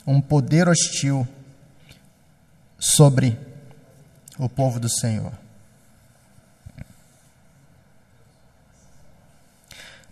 um 0.05 0.19
poder 0.19 0.67
hostil 0.67 1.27
sobre 2.79 3.37
o 4.39 4.49
povo 4.49 4.79
do 4.79 4.89
Senhor. 4.89 5.31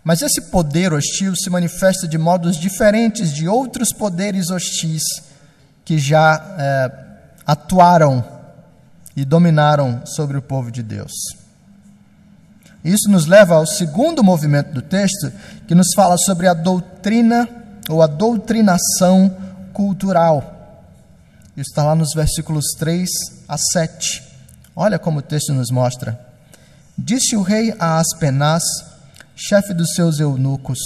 Mas 0.04 0.22
esse 0.22 0.40
poder 0.52 0.92
hostil 0.92 1.34
se 1.34 1.50
manifesta 1.50 2.06
de 2.06 2.16
modos 2.16 2.56
diferentes 2.56 3.34
de 3.34 3.48
outros 3.48 3.92
poderes 3.92 4.50
hostis 4.50 5.02
que 5.84 5.98
já 5.98 6.56
é, 6.58 6.92
atuaram 7.44 8.24
e 9.16 9.24
dominaram 9.24 10.06
sobre 10.06 10.36
o 10.36 10.42
povo 10.42 10.70
de 10.70 10.80
Deus. 10.80 11.10
Isso 12.84 13.10
nos 13.10 13.26
leva 13.26 13.56
ao 13.56 13.66
segundo 13.66 14.22
movimento 14.22 14.72
do 14.72 14.80
texto, 14.80 15.32
que 15.66 15.74
nos 15.74 15.88
fala 15.92 16.16
sobre 16.16 16.46
a 16.46 16.54
doutrina 16.54 17.65
ou 17.88 18.02
a 18.02 18.06
doutrinação 18.06 19.34
cultural. 19.72 20.54
Isso 21.56 21.70
está 21.70 21.84
lá 21.84 21.94
nos 21.94 22.12
versículos 22.14 22.66
3 22.78 23.08
a 23.48 23.56
7. 23.56 24.22
Olha 24.74 24.98
como 24.98 25.20
o 25.20 25.22
texto 25.22 25.54
nos 25.54 25.70
mostra. 25.70 26.20
Disse 26.98 27.36
o 27.36 27.42
rei 27.42 27.74
a 27.78 27.98
Aspenaz, 27.98 28.62
chefe 29.34 29.72
dos 29.72 29.94
seus 29.94 30.18
eunucos, 30.18 30.78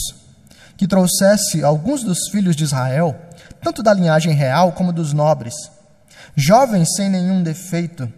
que 0.76 0.86
trouxesse 0.86 1.62
alguns 1.62 2.02
dos 2.02 2.28
filhos 2.30 2.56
de 2.56 2.64
Israel, 2.64 3.16
tanto 3.62 3.82
da 3.82 3.94
linhagem 3.94 4.32
real 4.32 4.72
como 4.72 4.92
dos 4.92 5.12
nobres, 5.12 5.54
jovens 6.34 6.94
sem 6.96 7.08
nenhum 7.08 7.42
defeito, 7.42 8.12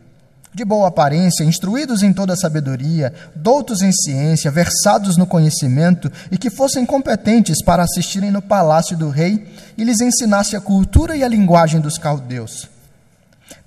de 0.55 0.65
boa 0.65 0.89
aparência, 0.89 1.45
instruídos 1.45 2.03
em 2.03 2.13
toda 2.13 2.35
a 2.35 2.37
sabedoria, 2.37 3.13
doutos 3.35 3.81
em 3.81 3.91
ciência, 3.91 4.51
versados 4.51 5.17
no 5.17 5.27
conhecimento 5.27 6.13
e 6.31 6.37
que 6.37 6.51
fossem 6.51 6.85
competentes 6.85 7.63
para 7.65 7.83
assistirem 7.83 8.31
no 8.31 8.43
palácio 8.43 8.97
do 8.97 9.09
rei 9.09 9.51
e 9.79 9.85
lhes 9.85 10.01
ensinasse 10.01 10.55
a 10.55 10.61
cultura 10.61 11.17
e 11.17 11.25
a 11.25 11.29
linguagem 11.29 11.81
dos 11.81 11.97
caldeus. 11.97 12.69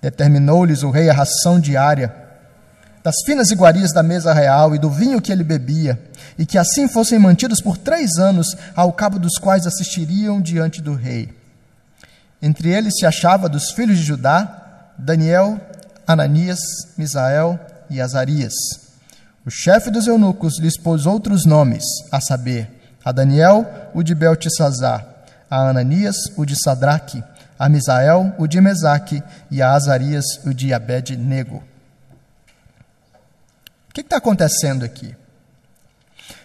Determinou-lhes 0.01 0.83
o 0.83 0.91
rei 0.91 1.09
a 1.09 1.13
ração 1.13 1.59
diária 1.59 2.25
das 3.03 3.17
finas 3.23 3.51
iguarias 3.51 3.93
da 3.93 4.01
mesa 4.01 4.33
real 4.33 4.73
e 4.73 4.79
do 4.79 4.89
vinho 4.89 5.21
que 5.21 5.31
ele 5.31 5.43
bebia, 5.43 6.01
e 6.39 6.45
que 6.45 6.57
assim 6.57 6.87
fossem 6.87 7.19
mantidos 7.19 7.61
por 7.61 7.77
três 7.77 8.17
anos, 8.17 8.57
ao 8.75 8.91
cabo 8.91 9.19
dos 9.19 9.37
quais 9.37 9.67
assistiriam 9.67 10.41
diante 10.41 10.81
do 10.81 10.95
rei. 10.95 11.31
Entre 12.41 12.69
eles 12.69 12.95
se 12.97 13.05
achava 13.05 13.47
dos 13.47 13.69
filhos 13.69 13.99
de 13.99 14.03
Judá 14.03 14.91
Daniel, 14.97 15.59
Ananias, 16.07 16.59
Misael 16.97 17.59
e 17.89 18.01
Azarias. 18.01 18.53
O 19.45 19.51
chefe 19.51 19.91
dos 19.91 20.07
eunucos 20.07 20.59
lhes 20.59 20.77
pôs 20.77 21.05
outros 21.05 21.45
nomes, 21.45 21.83
a 22.11 22.19
saber, 22.19 22.69
a 23.03 23.11
Daniel, 23.11 23.91
o 23.93 24.01
de 24.01 24.15
Beltesazar, 24.15 25.05
a 25.49 25.69
Ananias, 25.69 26.15
o 26.35 26.45
de 26.45 26.55
Sadraque, 26.55 27.23
a 27.57 27.69
Misael, 27.69 28.33
o 28.37 28.47
de 28.47 28.59
Mesaque, 28.59 29.23
e 29.51 29.61
a 29.61 29.71
Azarias, 29.71 30.25
o 30.45 30.53
de 30.53 30.73
Abed-nego 30.73 31.63
que 33.95 34.01
está 34.01 34.17
acontecendo 34.17 34.83
aqui? 34.83 35.15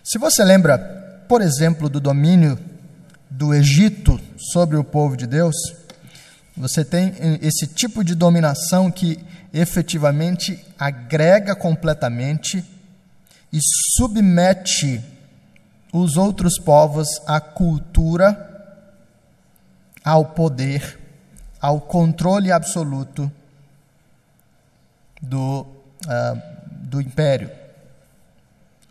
Se 0.04 0.18
você 0.18 0.44
lembra, 0.44 0.78
por 1.28 1.42
exemplo, 1.42 1.88
do 1.88 1.98
domínio 1.98 2.56
do 3.28 3.52
Egito 3.52 4.20
sobre 4.38 4.76
o 4.76 4.84
povo 4.84 5.16
de 5.16 5.26
Deus, 5.26 5.56
você 6.56 6.84
tem 6.84 7.12
esse 7.42 7.66
tipo 7.66 8.04
de 8.04 8.14
dominação 8.14 8.88
que 8.88 9.18
efetivamente 9.52 10.64
agrega 10.78 11.54
completamente 11.54 12.64
e 13.52 13.58
submete 13.96 15.02
os 15.92 16.16
outros 16.16 16.58
povos 16.58 17.08
à 17.26 17.40
cultura, 17.40 18.48
ao 20.04 20.24
poder, 20.26 20.98
ao 21.60 21.80
controle 21.80 22.52
absoluto 22.52 23.30
do, 25.20 25.66
uh, 26.06 26.42
do 26.68 27.00
império. 27.00 27.50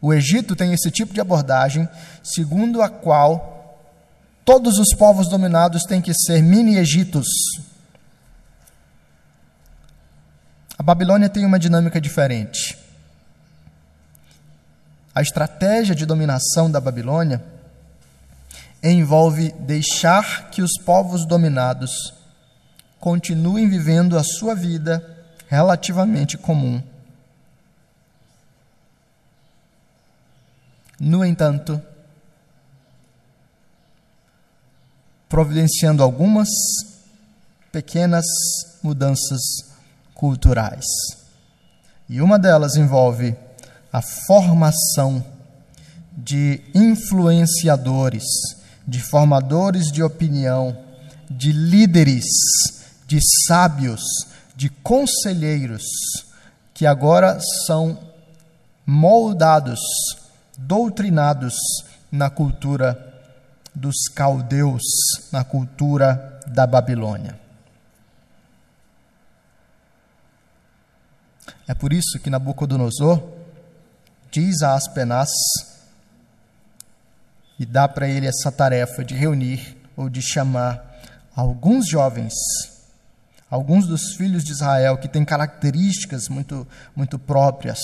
O 0.02 0.14
Egito 0.14 0.56
tem 0.56 0.74
esse 0.74 0.92
tipo 0.92 1.14
de 1.14 1.20
abordagem, 1.20 1.88
segundo 2.24 2.82
a 2.82 2.90
qual 2.90 3.78
todos 4.46 4.78
os 4.78 4.96
povos 4.98 5.28
dominados 5.30 5.84
têm 5.84 6.02
que 6.02 6.14
ser 6.14 6.42
mini-Egitos. 6.42 7.28
A 10.80 10.84
Babilônia 10.84 11.30
tem 11.30 11.46
uma 11.46 11.60
dinâmica 11.60 12.00
diferente. 12.00 12.80
A 15.14 15.22
estratégia 15.22 15.94
de 15.94 16.06
dominação 16.06 16.72
da 16.72 16.80
Babilônia 16.80 17.44
envolve 18.82 19.52
deixar 19.60 20.50
que 20.50 20.62
os 20.62 20.72
povos 20.84 21.28
dominados 21.28 21.92
continuem 22.98 23.70
vivendo 23.70 24.18
a 24.18 24.24
sua 24.24 24.56
vida 24.56 25.06
relativamente 25.50 26.38
comum 26.38 26.82
No 31.00 31.24
entanto, 31.24 31.82
providenciando 35.30 36.04
algumas 36.04 36.50
pequenas 37.72 38.26
mudanças 38.84 39.69
culturais. 40.20 40.86
E 42.10 42.22
uma 42.22 42.38
delas 42.38 42.76
envolve 42.76 43.34
a 43.92 44.02
formação 44.02 45.24
de 46.12 46.62
influenciadores, 46.76 48.26
de 48.86 49.00
formadores 49.00 49.86
de 49.86 50.04
opinião, 50.04 50.78
de 51.32 51.54
líderes, 51.54 52.26
de 53.08 53.20
sábios, 53.48 54.02
de 54.58 54.70
conselheiros, 54.70 55.84
que 56.74 56.86
agora 56.86 57.40
são 57.66 57.98
moldados 58.86 59.80
doutrinados 60.58 61.56
na 62.12 62.30
cultura 62.30 63.22
dos 63.74 64.10
caldeus, 64.14 64.84
na 65.32 65.46
cultura 65.46 66.42
da 66.46 66.68
Babilônia. 66.68 67.40
É 71.70 71.76
por 71.76 71.94
isso 71.94 72.18
que 72.18 72.32
Nabucodonosor 72.32 73.22
diz 74.32 74.64
a 74.64 74.74
Aspenaz 74.74 75.30
e 77.60 77.66
dá 77.66 77.88
para 77.88 78.10
ele 78.10 78.26
essa 78.26 78.52
tarefa 78.52 79.06
de 79.06 79.14
reunir 79.14 79.78
ou 79.96 80.10
de 80.10 80.20
chamar 80.20 81.00
alguns 81.36 81.88
jovens, 81.88 82.34
alguns 83.52 83.86
dos 83.86 84.16
filhos 84.16 84.44
de 84.44 84.52
Israel 84.54 84.98
que 84.98 85.08
têm 85.08 85.24
características 85.24 86.28
muito, 86.28 86.68
muito 86.96 87.20
próprias 87.20 87.78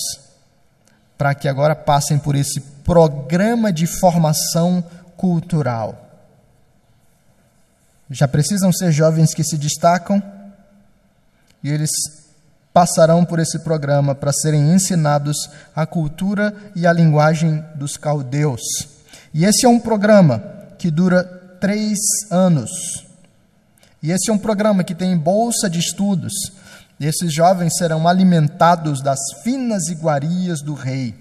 para 1.15 1.36
que 1.36 1.48
agora 1.48 1.76
passem 1.76 2.17
por 2.17 2.36
esse 2.36 2.60
programa 2.60 3.71
de 3.71 3.86
formação 3.86 4.84
cultural. 5.15 6.10
Já 8.10 8.28
precisam 8.28 8.74
ser 8.74 8.91
jovens 8.91 9.36
que 9.36 9.43
se 9.43 9.60
destacam 9.60 10.24
e 11.63 11.69
eles 11.69 11.91
passarão 12.76 13.24
por 13.24 13.40
esse 13.40 13.60
programa 13.60 14.14
para 14.14 14.34
serem 14.34 14.74
ensinados 14.74 15.50
a 15.74 15.86
cultura 15.86 16.54
e 16.76 16.86
a 16.86 16.92
linguagem 16.92 17.64
dos 17.74 17.96
caldeus. 17.96 18.60
E 19.34 19.46
esse 19.46 19.66
é 19.66 19.70
um 19.70 19.80
programa 19.80 20.44
que 20.78 20.92
dura 20.92 21.24
três 21.62 21.98
anos. 22.30 23.06
E 24.04 24.12
esse 24.12 24.30
é 24.30 24.34
um 24.34 24.38
programa 24.38 24.84
que 24.84 24.94
tem 24.94 25.18
bolsa 25.18 25.70
de 25.70 25.80
estudos. 25.80 26.34
E 27.00 27.06
esses 27.06 27.34
jovens 27.34 27.78
serão 27.78 28.10
alimentados 28.10 29.02
das 29.02 29.20
finas 29.42 29.88
iguarias 29.88 30.62
do 30.62 30.74
rei. 30.74 31.16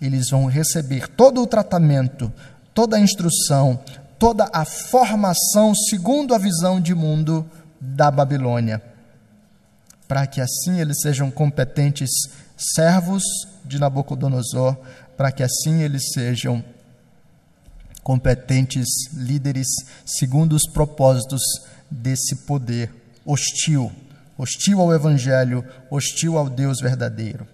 Eles 0.00 0.30
vão 0.30 0.46
receber 0.46 1.08
todo 1.08 1.42
o 1.42 1.48
tratamento, 1.48 2.32
toda 2.72 2.96
a 2.96 3.00
instrução, 3.00 3.80
toda 4.20 4.48
a 4.52 4.64
formação 4.64 5.74
segundo 5.74 6.32
a 6.32 6.38
visão 6.38 6.80
de 6.80 6.94
mundo 6.94 7.44
da 7.80 8.08
Babilônia 8.08 8.93
para 10.06 10.26
que 10.26 10.40
assim 10.40 10.80
eles 10.80 11.00
sejam 11.00 11.30
competentes 11.30 12.10
servos 12.56 13.22
de 13.64 13.78
Nabucodonosor, 13.78 14.76
para 15.16 15.32
que 15.32 15.42
assim 15.42 15.82
eles 15.82 16.12
sejam 16.12 16.64
competentes 18.02 18.86
líderes 19.14 19.66
segundo 20.04 20.54
os 20.54 20.68
propósitos 20.70 21.42
desse 21.90 22.36
poder 22.44 22.92
hostil, 23.24 23.90
hostil 24.36 24.80
ao 24.80 24.92
Evangelho, 24.92 25.64
hostil 25.90 26.36
ao 26.36 26.50
Deus 26.50 26.80
verdadeiro. 26.80 27.46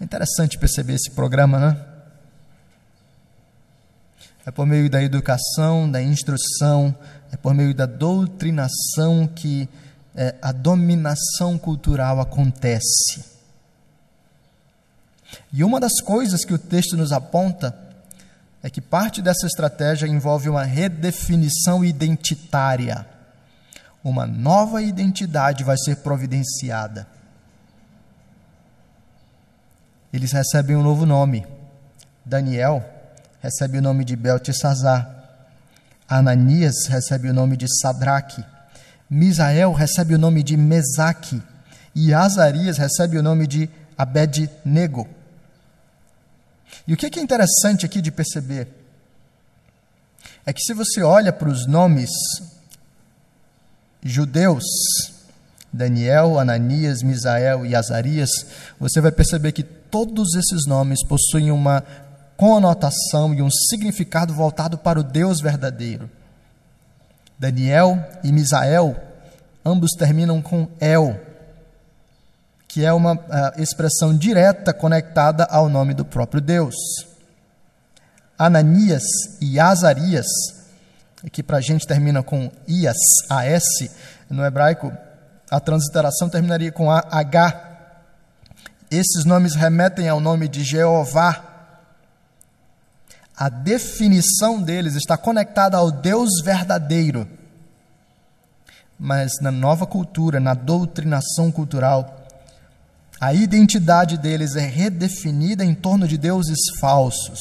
É 0.00 0.04
interessante 0.04 0.58
perceber 0.58 0.94
esse 0.94 1.10
programa, 1.10 1.58
né? 1.58 1.91
É 4.44 4.50
por 4.50 4.66
meio 4.66 4.90
da 4.90 5.02
educação, 5.02 5.88
da 5.90 6.02
instrução, 6.02 6.94
é 7.30 7.36
por 7.36 7.54
meio 7.54 7.74
da 7.74 7.86
doutrinação 7.86 9.26
que 9.26 9.68
é, 10.14 10.34
a 10.42 10.50
dominação 10.50 11.56
cultural 11.56 12.20
acontece. 12.20 13.24
E 15.52 15.62
uma 15.62 15.78
das 15.78 16.00
coisas 16.00 16.44
que 16.44 16.52
o 16.52 16.58
texto 16.58 16.96
nos 16.96 17.12
aponta 17.12 17.74
é 18.62 18.68
que 18.68 18.80
parte 18.80 19.22
dessa 19.22 19.46
estratégia 19.46 20.06
envolve 20.06 20.48
uma 20.48 20.64
redefinição 20.64 21.84
identitária. 21.84 23.06
Uma 24.02 24.26
nova 24.26 24.82
identidade 24.82 25.62
vai 25.62 25.76
ser 25.78 25.96
providenciada. 25.96 27.06
Eles 30.12 30.32
recebem 30.32 30.76
um 30.76 30.82
novo 30.82 31.06
nome. 31.06 31.46
Daniel 32.24 32.91
recebe 33.42 33.78
o 33.78 33.82
nome 33.82 34.04
de 34.04 34.14
Beltesazar. 34.14 35.18
Ananias 36.08 36.86
recebe 36.86 37.28
o 37.28 37.34
nome 37.34 37.56
de 37.56 37.66
Sadraque, 37.80 38.44
Misael 39.10 39.72
recebe 39.72 40.14
o 40.14 40.18
nome 40.18 40.42
de 40.42 40.56
Mesaque 40.56 41.42
e 41.94 42.14
Azarias 42.14 42.78
recebe 42.78 43.18
o 43.18 43.22
nome 43.22 43.46
de 43.46 43.68
Abed-nego. 43.98 45.06
E 46.86 46.94
o 46.94 46.96
que 46.96 47.18
é 47.18 47.22
interessante 47.22 47.84
aqui 47.84 48.00
de 48.00 48.10
perceber 48.10 48.68
é 50.46 50.52
que 50.52 50.62
se 50.62 50.72
você 50.72 51.02
olha 51.02 51.32
para 51.32 51.48
os 51.48 51.66
nomes 51.66 52.10
judeus, 54.02 54.64
Daniel, 55.72 56.38
Ananias, 56.38 57.02
Misael 57.02 57.66
e 57.66 57.74
Azarias, 57.74 58.30
você 58.78 59.00
vai 59.00 59.12
perceber 59.12 59.52
que 59.52 59.62
todos 59.62 60.34
esses 60.34 60.66
nomes 60.66 61.04
possuem 61.06 61.50
uma 61.50 61.84
conotação 62.42 63.32
e 63.32 63.40
um 63.40 63.48
significado 63.48 64.34
voltado 64.34 64.76
para 64.76 64.98
o 64.98 65.04
Deus 65.04 65.40
verdadeiro. 65.40 66.10
Daniel 67.38 68.04
e 68.24 68.32
Misael, 68.32 68.96
ambos 69.64 69.92
terminam 69.92 70.42
com 70.42 70.66
El, 70.80 71.20
que 72.66 72.84
é 72.84 72.92
uma 72.92 73.14
uh, 73.14 73.62
expressão 73.62 74.12
direta 74.12 74.74
conectada 74.74 75.44
ao 75.44 75.68
nome 75.68 75.94
do 75.94 76.04
próprio 76.04 76.40
Deus. 76.40 76.74
Ananias 78.36 79.04
e 79.40 79.60
Azarias, 79.60 80.26
que 81.30 81.44
para 81.44 81.58
a 81.58 81.62
gente 81.62 81.86
termina 81.86 82.24
com 82.24 82.50
Ias, 82.66 82.96
AS, 83.30 83.88
no 84.28 84.44
hebraico 84.44 84.92
a 85.48 85.60
transliteração 85.60 86.28
terminaria 86.28 86.72
com 86.72 86.90
H. 86.90 87.92
Esses 88.90 89.24
nomes 89.24 89.54
remetem 89.54 90.08
ao 90.08 90.18
nome 90.18 90.48
de 90.48 90.64
Jeová, 90.64 91.51
a 93.42 93.48
definição 93.48 94.62
deles 94.62 94.94
está 94.94 95.16
conectada 95.16 95.76
ao 95.76 95.90
Deus 95.90 96.30
verdadeiro. 96.44 97.28
Mas 98.96 99.32
na 99.40 99.50
nova 99.50 99.84
cultura, 99.84 100.38
na 100.38 100.54
doutrinação 100.54 101.50
cultural, 101.50 102.24
a 103.20 103.34
identidade 103.34 104.16
deles 104.16 104.54
é 104.54 104.64
redefinida 104.64 105.64
em 105.64 105.74
torno 105.74 106.06
de 106.06 106.16
deuses 106.16 106.56
falsos. 106.78 107.40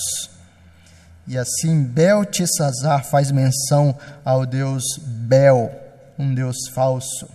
E 1.28 1.38
assim, 1.38 1.84
Beltesazar 1.84 3.06
faz 3.06 3.30
menção 3.30 3.96
ao 4.26 4.44
deus 4.44 4.84
Bel, 5.06 5.72
um 6.18 6.34
deus 6.34 6.68
falso. 6.74 7.30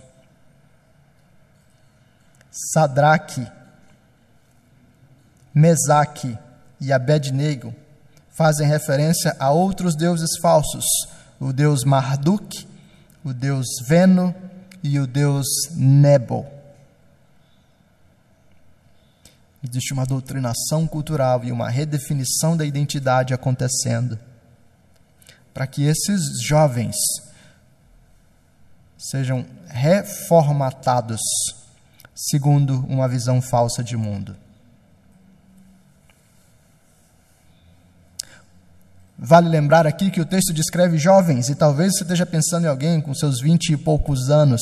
Sadraque, 2.51 3.47
Mesaque 5.55 6.37
e 6.81 6.91
Abednego 6.91 7.73
fazem 8.37 8.67
referência 8.67 9.35
a 9.39 9.49
outros 9.49 9.95
deuses 9.95 10.37
falsos, 10.39 10.85
o 11.39 11.51
deus 11.51 11.83
Marduk, 11.83 12.67
o 13.25 13.33
deus 13.33 13.67
Veno 13.87 14.33
e 14.83 14.99
o 14.99 15.07
deus 15.07 15.47
Nebo. 15.75 16.45
Existe 19.63 19.91
uma 19.91 20.05
doutrinação 20.05 20.87
cultural 20.87 21.43
e 21.43 21.51
uma 21.51 21.67
redefinição 21.67 22.55
da 22.55 22.63
identidade 22.63 23.33
acontecendo 23.33 24.17
para 25.51 25.65
que 25.65 25.83
esses 25.83 26.39
jovens 26.43 26.95
sejam 28.97 29.43
reformatados 29.67 31.19
segundo 32.13 32.85
uma 32.87 33.07
visão 33.07 33.41
falsa 33.41 33.83
de 33.83 33.97
mundo. 33.97 34.37
Vale 39.19 39.49
lembrar 39.49 39.87
aqui 39.87 40.11
que 40.11 40.21
o 40.21 40.25
texto 40.25 40.53
descreve 40.53 40.97
jovens, 40.99 41.49
e 41.49 41.55
talvez 41.55 41.93
você 41.93 42.03
esteja 42.03 42.25
pensando 42.25 42.65
em 42.65 42.69
alguém 42.69 43.01
com 43.01 43.15
seus 43.15 43.41
vinte 43.41 43.71
e 43.73 43.77
poucos 43.77 44.29
anos. 44.29 44.61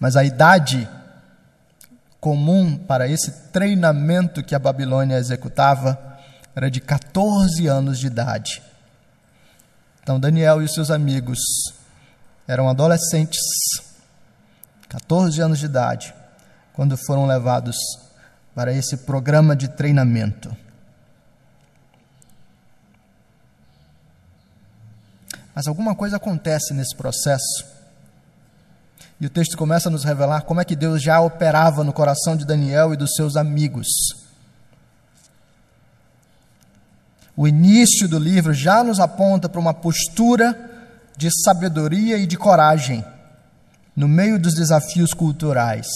Mas 0.00 0.16
a 0.16 0.24
idade 0.24 0.88
comum 2.20 2.76
para 2.76 3.06
esse 3.08 3.30
treinamento 3.52 4.42
que 4.42 4.54
a 4.54 4.58
Babilônia 4.58 5.18
executava 5.18 5.96
era 6.54 6.68
de 6.68 6.80
14 6.80 7.68
anos 7.68 7.98
de 8.00 8.08
idade. 8.08 8.60
Então 10.02 10.18
Daniel 10.18 10.60
e 10.60 10.68
seus 10.68 10.90
amigos 10.90 11.38
eram 12.48 12.68
adolescentes, 12.68 13.40
14 14.88 15.40
anos 15.40 15.60
de 15.60 15.66
idade, 15.66 16.12
quando 16.72 16.96
foram 16.96 17.26
levados 17.26 17.76
para 18.52 18.72
esse 18.72 18.96
programa 18.96 19.54
de 19.54 19.68
treinamento. 19.68 20.56
Mas 25.58 25.66
alguma 25.66 25.92
coisa 25.92 26.18
acontece 26.18 26.72
nesse 26.72 26.94
processo. 26.94 27.66
E 29.20 29.26
o 29.26 29.28
texto 29.28 29.56
começa 29.56 29.88
a 29.88 29.90
nos 29.90 30.04
revelar 30.04 30.42
como 30.42 30.60
é 30.60 30.64
que 30.64 30.76
Deus 30.76 31.02
já 31.02 31.20
operava 31.20 31.82
no 31.82 31.92
coração 31.92 32.36
de 32.36 32.46
Daniel 32.46 32.94
e 32.94 32.96
dos 32.96 33.16
seus 33.16 33.34
amigos. 33.34 33.88
O 37.36 37.48
início 37.48 38.08
do 38.08 38.20
livro 38.20 38.54
já 38.54 38.84
nos 38.84 39.00
aponta 39.00 39.48
para 39.48 39.60
uma 39.60 39.74
postura 39.74 40.56
de 41.16 41.28
sabedoria 41.42 42.18
e 42.18 42.24
de 42.24 42.36
coragem 42.36 43.04
no 43.96 44.06
meio 44.06 44.38
dos 44.38 44.54
desafios 44.54 45.12
culturais. 45.12 45.88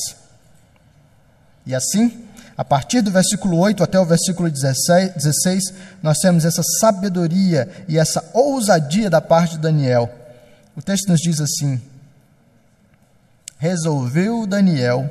E 1.65 1.73
assim, 1.73 2.27
a 2.57 2.65
partir 2.65 3.01
do 3.01 3.11
versículo 3.11 3.59
8 3.59 3.83
até 3.83 3.99
o 3.99 4.05
versículo 4.05 4.51
16, 4.51 5.15
16, 5.15 5.75
nós 6.03 6.19
temos 6.19 6.45
essa 6.45 6.63
sabedoria 6.81 7.69
e 7.89 7.99
essa 7.99 8.25
ousadia 8.35 9.09
da 9.09 9.21
parte 9.21 9.53
de 9.53 9.63
Daniel. 9.63 10.11
O 10.77 10.83
texto 10.83 11.09
nos 11.09 11.21
diz 11.21 11.41
assim: 11.41 11.81
Resolveu 13.59 14.47
Daniel 14.47 15.09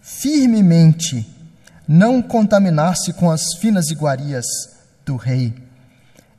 firmemente 0.00 1.26
não 1.86 2.22
contaminar-se 2.22 3.12
com 3.12 3.30
as 3.30 3.54
finas 3.60 3.90
iguarias 3.90 4.46
do 5.04 5.16
rei, 5.16 5.54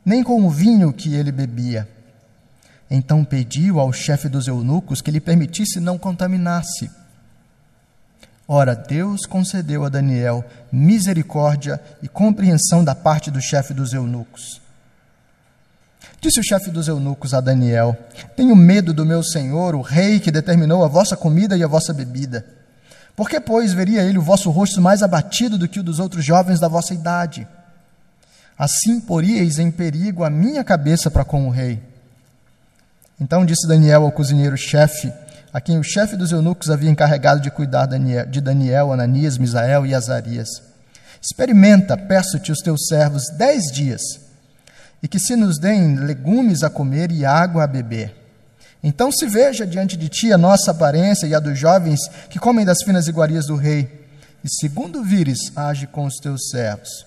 nem 0.05 0.23
com 0.23 0.45
o 0.45 0.49
vinho 0.49 0.91
que 0.91 1.13
ele 1.13 1.31
bebia. 1.31 1.87
Então 2.89 3.23
pediu 3.23 3.79
ao 3.79 3.91
chefe 3.93 4.29
dos 4.29 4.47
eunucos 4.47 5.01
que 5.01 5.11
lhe 5.11 5.19
permitisse 5.19 5.79
não 5.79 5.97
contaminar-se. 5.97 6.89
Ora, 8.47 8.75
Deus 8.75 9.25
concedeu 9.25 9.85
a 9.85 9.89
Daniel 9.89 10.43
misericórdia 10.71 11.81
e 12.01 12.07
compreensão 12.07 12.83
da 12.83 12.93
parte 12.93 13.31
do 13.31 13.41
chefe 13.41 13.73
dos 13.73 13.93
eunucos. 13.93 14.61
Disse 16.19 16.39
o 16.39 16.43
chefe 16.43 16.69
dos 16.69 16.87
eunucos 16.87 17.33
a 17.33 17.41
Daniel: 17.41 17.97
Tenho 18.35 18.55
medo 18.55 18.93
do 18.93 19.05
meu 19.05 19.23
senhor, 19.23 19.75
o 19.75 19.81
rei 19.81 20.19
que 20.19 20.31
determinou 20.31 20.83
a 20.83 20.87
vossa 20.87 21.15
comida 21.15 21.57
e 21.57 21.63
a 21.63 21.67
vossa 21.67 21.93
bebida. 21.93 22.45
Por 23.15 23.29
que, 23.29 23.39
pois, 23.39 23.73
veria 23.73 24.01
ele 24.01 24.17
o 24.17 24.23
vosso 24.23 24.49
rosto 24.49 24.81
mais 24.81 25.03
abatido 25.03 25.57
do 25.57 25.67
que 25.67 25.79
o 25.79 25.83
dos 25.83 25.99
outros 25.99 26.25
jovens 26.25 26.59
da 26.59 26.67
vossa 26.67 26.93
idade? 26.93 27.47
Assim 28.57 28.99
poríeis 28.99 29.59
em 29.59 29.71
perigo 29.71 30.23
a 30.23 30.29
minha 30.29 30.63
cabeça 30.63 31.11
para 31.11 31.23
com 31.23 31.47
o 31.47 31.49
rei. 31.49 31.81
Então 33.19 33.45
disse 33.45 33.67
Daniel 33.67 34.03
ao 34.03 34.11
cozinheiro-chefe, 34.11 35.11
a 35.53 35.61
quem 35.61 35.77
o 35.77 35.83
chefe 35.83 36.17
dos 36.17 36.31
eunucos 36.31 36.71
havia 36.71 36.89
encarregado 36.89 37.39
de 37.39 37.51
cuidar 37.51 37.85
de 37.85 38.41
Daniel, 38.41 38.91
Ananias, 38.91 39.37
Misael 39.37 39.85
e 39.85 39.93
Azarias: 39.93 40.49
Experimenta, 41.21 41.95
peço-te, 41.95 42.51
os 42.51 42.57
teus 42.59 42.87
servos 42.87 43.29
dez 43.37 43.71
dias, 43.71 44.01
e 45.01 45.07
que 45.07 45.19
se 45.19 45.35
nos 45.35 45.59
deem 45.59 45.95
legumes 45.97 46.63
a 46.63 46.71
comer 46.71 47.11
e 47.11 47.23
água 47.23 47.63
a 47.63 47.67
beber. 47.67 48.15
Então 48.83 49.11
se 49.11 49.27
veja 49.27 49.65
diante 49.65 49.95
de 49.95 50.09
ti 50.09 50.33
a 50.33 50.37
nossa 50.37 50.71
aparência 50.71 51.27
e 51.27 51.35
a 51.35 51.39
dos 51.39 51.57
jovens 51.57 51.99
que 52.29 52.39
comem 52.39 52.65
das 52.65 52.81
finas 52.83 53.07
iguarias 53.07 53.45
do 53.45 53.55
rei, 53.55 54.07
e 54.43 54.49
segundo 54.59 55.03
vires, 55.03 55.55
age 55.55 55.85
com 55.85 56.05
os 56.05 56.15
teus 56.15 56.49
servos. 56.49 57.05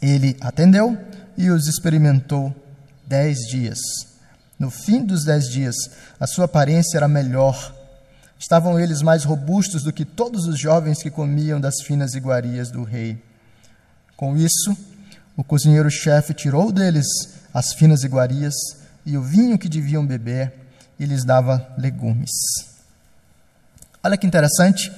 Ele 0.00 0.36
atendeu 0.40 0.98
e 1.36 1.48
os 1.48 1.66
experimentou 1.66 2.54
dez 3.06 3.38
dias. 3.50 4.11
No 4.62 4.70
fim 4.70 5.04
dos 5.04 5.24
dez 5.24 5.48
dias, 5.50 5.74
a 6.20 6.24
sua 6.24 6.44
aparência 6.44 6.96
era 6.96 7.08
melhor. 7.08 7.74
Estavam 8.38 8.78
eles 8.78 9.02
mais 9.02 9.24
robustos 9.24 9.82
do 9.82 9.92
que 9.92 10.04
todos 10.04 10.46
os 10.46 10.56
jovens 10.56 11.02
que 11.02 11.10
comiam 11.10 11.60
das 11.60 11.82
finas 11.82 12.14
iguarias 12.14 12.70
do 12.70 12.84
rei. 12.84 13.20
Com 14.16 14.36
isso, 14.36 14.76
o 15.36 15.42
cozinheiro-chefe 15.42 16.32
tirou 16.32 16.70
deles 16.70 17.08
as 17.52 17.72
finas 17.72 18.04
iguarias 18.04 18.54
e 19.04 19.18
o 19.18 19.22
vinho 19.24 19.58
que 19.58 19.68
deviam 19.68 20.06
beber 20.06 20.52
e 20.96 21.06
lhes 21.06 21.24
dava 21.24 21.74
legumes. 21.76 22.30
Olha 24.00 24.16
que 24.16 24.28
interessante. 24.28 24.92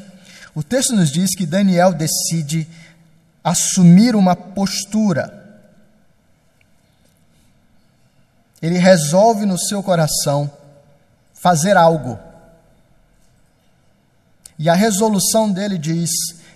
O 0.54 0.62
texto 0.62 0.94
nos 0.94 1.10
diz 1.10 1.34
que 1.34 1.46
Daniel 1.46 1.94
decide 1.94 2.68
assumir 3.42 4.14
uma 4.14 4.36
postura. 4.36 5.43
Ele 8.64 8.78
resolve 8.78 9.44
no 9.44 9.58
seu 9.58 9.82
coração 9.82 10.50
fazer 11.34 11.76
algo. 11.76 12.18
E 14.58 14.70
a 14.70 14.74
resolução 14.74 15.52
dele 15.52 15.76
diz: 15.76 16.08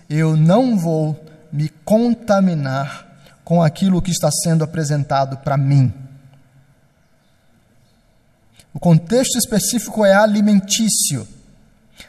Eu 0.08 0.34
não 0.34 0.78
vou 0.78 1.22
me 1.52 1.68
contaminar 1.68 3.06
com 3.44 3.62
aquilo 3.62 4.00
que 4.00 4.10
está 4.10 4.30
sendo 4.30 4.64
apresentado 4.64 5.36
para 5.36 5.58
mim. 5.58 5.92
O 8.72 8.80
contexto 8.80 9.36
específico 9.36 10.02
é 10.02 10.14
alimentício. 10.14 11.28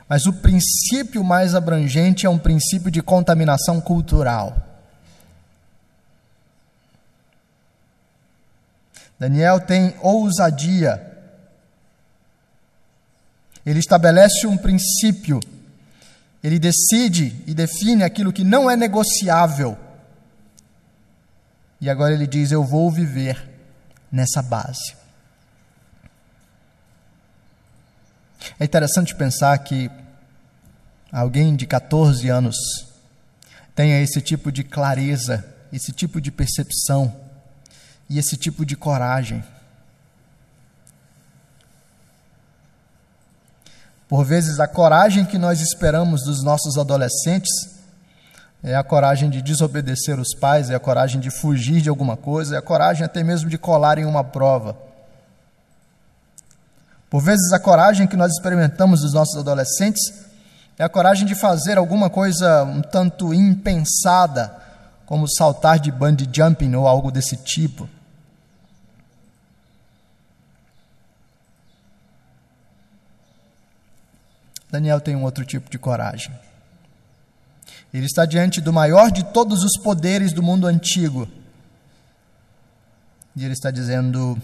Mas 0.07 0.25
o 0.25 0.31
princípio 0.31 1.25
mais 1.25 1.53
abrangente 1.53 2.25
é 2.25 2.29
um 2.29 2.39
princípio 2.39 2.89
de 2.89 3.01
contaminação 3.01 3.81
cultural. 3.81 4.68
Daniel 9.19 9.59
tem 9.59 9.93
ousadia. 9.99 11.05
Ele 13.65 13.79
estabelece 13.79 14.47
um 14.47 14.57
princípio. 14.57 15.41
Ele 16.41 16.57
decide 16.57 17.43
e 17.45 17.53
define 17.53 18.03
aquilo 18.03 18.31
que 18.31 18.45
não 18.45 18.71
é 18.71 18.77
negociável. 18.77 19.77
E 21.81 21.89
agora 21.89 22.13
ele 22.13 22.25
diz: 22.25 22.51
Eu 22.51 22.63
vou 22.63 22.89
viver 22.89 23.49
nessa 24.09 24.41
base. 24.41 24.95
É 28.57 28.63
interessante 28.63 29.13
pensar 29.13 29.57
que 29.59 29.91
alguém 31.11 31.57
de 31.57 31.67
14 31.67 32.29
anos 32.29 32.55
tenha 33.75 34.01
esse 34.01 34.21
tipo 34.21 34.49
de 34.49 34.63
clareza, 34.63 35.45
esse 35.73 35.91
tipo 35.91 36.21
de 36.21 36.31
percepção 36.31 37.28
e 38.09 38.17
esse 38.17 38.35
tipo 38.35 38.65
de 38.65 38.75
coragem. 38.75 39.43
Por 44.07 44.25
vezes, 44.25 44.59
a 44.59 44.67
coragem 44.67 45.23
que 45.23 45.37
nós 45.37 45.61
esperamos 45.61 46.23
dos 46.23 46.43
nossos 46.43 46.77
adolescentes 46.79 47.51
é 48.63 48.75
a 48.75 48.83
coragem 48.83 49.29
de 49.29 49.41
desobedecer 49.41 50.19
os 50.19 50.33
pais, 50.33 50.71
é 50.71 50.75
a 50.75 50.79
coragem 50.79 51.21
de 51.21 51.29
fugir 51.29 51.79
de 51.79 51.89
alguma 51.89 52.17
coisa, 52.17 52.55
é 52.55 52.57
a 52.57 52.61
coragem 52.61 53.05
até 53.05 53.23
mesmo 53.23 53.49
de 53.49 53.57
colar 53.57 53.99
em 53.99 54.05
uma 54.05 54.23
prova. 54.23 54.75
Por 57.07 57.21
vezes, 57.21 57.53
a 57.53 57.59
coragem 57.59 58.07
que 58.07 58.17
nós 58.17 58.31
experimentamos 58.31 59.01
dos 59.01 59.13
nossos 59.13 59.37
adolescentes 59.37 60.01
é 60.77 60.83
a 60.83 60.89
coragem 60.89 61.27
de 61.27 61.35
fazer 61.35 61.77
alguma 61.77 62.09
coisa 62.09 62.63
um 62.63 62.81
tanto 62.81 63.33
impensada, 63.33 64.55
como 65.05 65.27
saltar 65.27 65.79
de 65.79 65.91
bungee 65.91 66.29
jumping 66.31 66.73
ou 66.75 66.87
algo 66.87 67.11
desse 67.11 67.35
tipo. 67.37 67.87
Daniel 74.71 75.01
tem 75.01 75.15
um 75.15 75.23
outro 75.23 75.43
tipo 75.43 75.69
de 75.69 75.79
coragem. 75.79 76.31
Ele 77.93 78.05
está 78.05 78.25
diante 78.25 78.61
do 78.61 78.71
maior 78.71 79.11
de 79.11 79.23
todos 79.23 79.63
os 79.63 79.81
poderes 79.81 80.31
do 80.31 80.43
mundo 80.43 80.67
antigo. 80.67 81.27
E 83.35 83.43
ele 83.43 83.53
está 83.53 83.71
dizendo: 83.71 84.39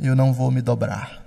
Eu 0.00 0.16
não 0.16 0.32
vou 0.32 0.50
me 0.50 0.62
dobrar. 0.62 1.22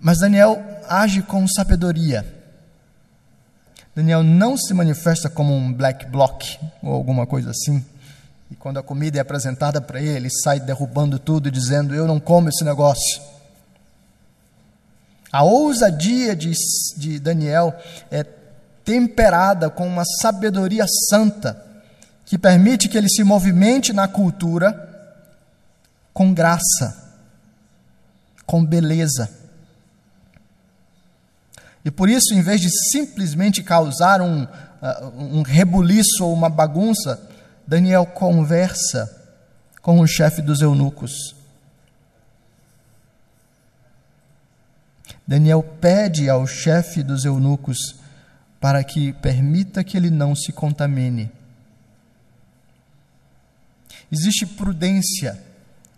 Mas 0.00 0.20
Daniel 0.20 0.62
age 0.88 1.20
com 1.22 1.46
sabedoria. 1.48 2.24
Daniel 3.94 4.22
não 4.22 4.56
se 4.56 4.72
manifesta 4.72 5.28
como 5.28 5.54
um 5.54 5.72
black 5.72 6.06
bloc 6.06 6.58
ou 6.82 6.92
alguma 6.92 7.26
coisa 7.26 7.50
assim. 7.50 7.84
E 8.50 8.54
quando 8.54 8.78
a 8.78 8.82
comida 8.82 9.18
é 9.18 9.20
apresentada 9.20 9.80
para 9.80 10.00
ele, 10.00 10.16
ele 10.16 10.30
sai 10.30 10.60
derrubando 10.60 11.18
tudo 11.18 11.50
dizendo: 11.50 11.94
Eu 11.94 12.06
não 12.06 12.20
como 12.20 12.48
esse 12.48 12.64
negócio. 12.64 13.20
A 15.32 15.42
ousadia 15.42 16.34
de, 16.34 16.52
de 16.96 17.18
Daniel 17.18 17.74
é 18.10 18.24
temperada 18.84 19.68
com 19.68 19.86
uma 19.86 20.04
sabedoria 20.20 20.86
santa 21.10 21.60
que 22.24 22.38
permite 22.38 22.88
que 22.88 22.96
ele 22.96 23.08
se 23.08 23.22
movimente 23.22 23.92
na 23.92 24.08
cultura 24.08 24.86
com 26.12 26.32
graça, 26.32 27.12
com 28.46 28.64
beleza. 28.64 29.28
E 31.84 31.90
por 31.90 32.08
isso, 32.08 32.32
em 32.32 32.40
vez 32.40 32.60
de 32.60 32.70
simplesmente 32.90 33.62
causar 33.62 34.20
um, 34.20 34.42
uh, 34.42 34.48
um 35.18 35.42
rebuliço 35.42 36.24
ou 36.24 36.32
uma 36.32 36.48
bagunça, 36.48 37.20
Daniel 37.66 38.06
conversa 38.06 39.10
com 39.82 40.00
o 40.00 40.06
chefe 40.06 40.40
dos 40.40 40.60
eunucos. 40.60 41.34
Daniel 45.26 45.62
pede 45.80 46.28
ao 46.28 46.46
chefe 46.46 47.02
dos 47.02 47.24
eunucos 47.24 47.96
para 48.60 48.84
que 48.84 49.12
permita 49.14 49.82
que 49.82 49.96
ele 49.96 50.10
não 50.10 50.36
se 50.36 50.52
contamine. 50.52 51.30
Existe 54.10 54.46
prudência, 54.46 55.36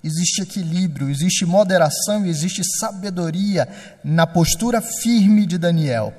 existe 0.03 0.41
equilíbrio, 0.41 1.11
existe 1.11 1.45
moderação 1.45 2.25
e 2.25 2.31
existe 2.31 2.63
sabedoria 2.79 3.69
na 4.03 4.27
postura 4.27 4.81
firme 4.81 5.45
de 5.45 5.59
Daniel. 5.59 6.15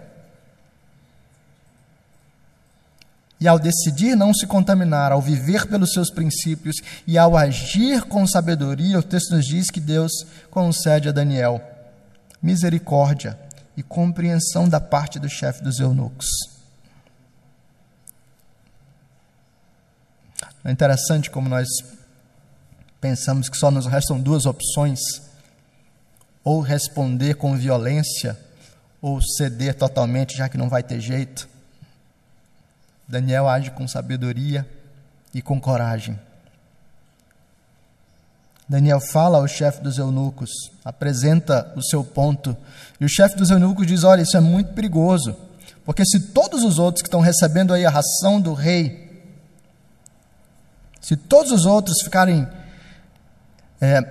E 3.40 3.48
ao 3.48 3.58
decidir 3.58 4.16
não 4.16 4.34
se 4.34 4.46
contaminar, 4.46 5.12
ao 5.12 5.22
viver 5.22 5.66
pelos 5.68 5.94
seus 5.94 6.12
princípios 6.12 6.76
e 7.08 7.18
ao 7.18 7.38
agir 7.38 8.04
com 8.04 8.28
sabedoria, 8.28 9.00
o 9.00 9.04
texto 9.04 9.36
nos 9.36 9.46
diz 9.46 9.70
que 9.70 9.80
Deus 9.80 10.12
concede 10.52 11.08
a 11.08 11.12
Daniel 11.12 11.62
misericórdia 12.42 13.38
e 13.76 13.84
compreensão 13.84 14.68
da 14.68 14.80
parte 14.80 15.20
do 15.20 15.30
chefe 15.30 15.64
dos 15.64 15.80
eunucos. 15.80 16.28
É 20.64 20.72
interessante 20.72 21.30
como 21.30 21.48
nós 21.48 21.68
pensamos 23.00 23.48
que 23.48 23.58
só 23.58 23.72
nos 23.72 23.86
restam 23.86 24.20
duas 24.20 24.46
opções: 24.46 25.00
ou 26.44 26.62
responder 26.62 27.36
com 27.36 27.58
violência, 27.58 28.38
ou 29.02 29.22
ceder 29.22 29.76
totalmente, 29.76 30.38
já 30.38 30.50
que 30.50 30.58
não 30.58 30.68
vai 30.68 30.84
ter 30.84 31.00
jeito. 31.00 31.48
Daniel 33.10 33.50
age 33.50 33.72
com 33.72 33.88
sabedoria 33.88 34.70
e 35.34 35.42
com 35.42 35.60
coragem. 35.60 36.18
Daniel 38.68 39.00
fala 39.02 39.40
ao 39.40 39.48
chefe 39.48 39.82
dos 39.82 39.98
eunucos, 39.98 40.52
apresenta 40.86 41.74
o 41.76 41.82
seu 41.82 42.04
ponto, 42.04 42.56
e 43.02 43.06
o 43.06 43.10
chefe 43.10 43.36
dos 43.36 43.50
eunucos 43.50 43.88
diz: 43.88 44.04
Olha, 44.04 44.22
isso 44.22 44.38
é 44.38 44.40
muito 44.40 44.74
perigoso, 44.74 45.36
Porque 45.84 46.06
se 46.06 46.20
todos 46.20 46.64
os 46.64 46.78
outros 46.78 47.02
que 47.02 47.08
estão 47.08 47.20
recebendo 47.20 47.74
aí 47.74 47.84
a 47.84 47.90
ração 47.90 48.40
do 48.40 48.54
rei, 48.54 49.26
se 51.02 51.18
todos 51.18 51.52
os 51.52 51.66
outros 51.66 51.96
ficarem 52.04 52.48
é, 53.82 54.02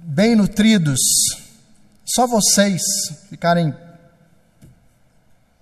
bem 0.00 0.34
nutridos, 0.34 1.00
só 2.06 2.26
vocês 2.26 2.80
ficarem 3.28 3.74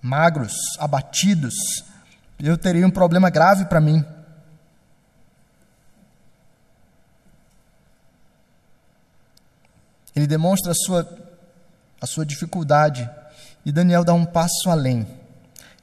magros, 0.00 0.54
abatidos, 0.78 1.54
eu 2.38 2.58
teria 2.58 2.86
um 2.86 2.90
problema 2.90 3.30
grave 3.30 3.64
para 3.66 3.80
mim. 3.80 4.04
Ele 10.14 10.26
demonstra 10.26 10.72
a 10.72 10.74
sua, 10.74 11.18
a 12.00 12.06
sua 12.06 12.26
dificuldade. 12.26 13.08
E 13.64 13.72
Daniel 13.72 14.04
dá 14.04 14.12
um 14.12 14.24
passo 14.24 14.68
além. 14.68 15.06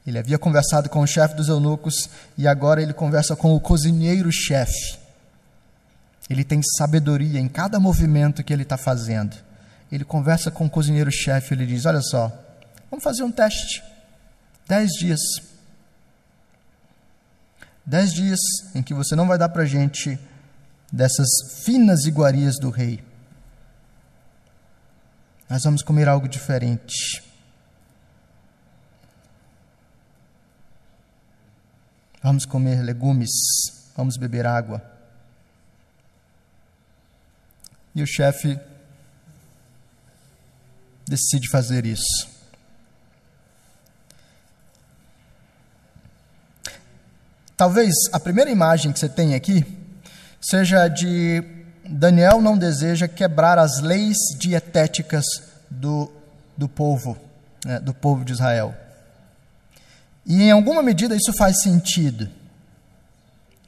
Ele 0.05 0.17
havia 0.17 0.37
conversado 0.37 0.89
com 0.89 1.01
o 1.01 1.07
chefe 1.07 1.35
dos 1.35 1.49
eunucos 1.49 2.09
e 2.37 2.47
agora 2.47 2.81
ele 2.81 2.93
conversa 2.93 3.35
com 3.35 3.55
o 3.55 3.59
cozinheiro-chefe. 3.59 4.97
Ele 6.29 6.43
tem 6.43 6.61
sabedoria 6.77 7.39
em 7.39 7.47
cada 7.47 7.79
movimento 7.79 8.43
que 8.43 8.53
ele 8.53 8.63
está 8.63 8.77
fazendo. 8.77 9.35
Ele 9.91 10.05
conversa 10.05 10.51
com 10.51 10.65
o 10.65 10.69
cozinheiro-chefe 10.69 11.53
e 11.53 11.57
ele 11.57 11.65
diz: 11.65 11.85
Olha 11.85 12.01
só, 12.01 12.31
vamos 12.89 13.03
fazer 13.03 13.23
um 13.23 13.31
teste. 13.31 13.83
Dez 14.67 14.89
dias. 14.99 15.19
Dez 17.89 18.13
dias 18.13 18.39
em 18.75 18.83
que 18.83 18.93
você 18.93 19.15
não 19.15 19.27
vai 19.27 19.35
dar 19.35 19.49
para 19.49 19.63
a 19.63 19.65
gente 19.65 20.19
dessas 20.93 21.27
finas 21.65 22.05
iguarias 22.05 22.59
do 22.59 22.69
rei. 22.69 23.03
Nós 25.49 25.63
vamos 25.63 25.81
comer 25.81 26.07
algo 26.07 26.27
diferente. 26.27 27.23
Vamos 32.21 32.45
comer 32.45 32.83
legumes, 32.83 33.31
vamos 33.97 34.17
beber 34.17 34.45
água. 34.45 34.83
E 37.95 38.03
o 38.03 38.07
chefe 38.07 38.59
decide 41.07 41.49
fazer 41.49 41.87
isso. 41.87 42.38
Talvez 47.59 47.93
a 48.13 48.19
primeira 48.21 48.49
imagem 48.49 48.93
que 48.93 48.97
você 48.97 49.09
tem 49.09 49.35
aqui 49.35 49.65
seja 50.39 50.87
de 50.87 51.43
Daniel 51.89 52.39
não 52.39 52.57
deseja 52.57 53.05
quebrar 53.05 53.59
as 53.59 53.81
leis 53.81 54.15
dietéticas 54.37 55.25
do, 55.69 56.09
do 56.55 56.69
povo, 56.69 57.17
né, 57.65 57.77
do 57.81 57.93
povo 57.93 58.23
de 58.23 58.31
Israel. 58.31 58.73
E 60.25 60.43
em 60.43 60.51
alguma 60.51 60.81
medida 60.81 61.17
isso 61.17 61.33
faz 61.33 61.61
sentido. 61.61 62.29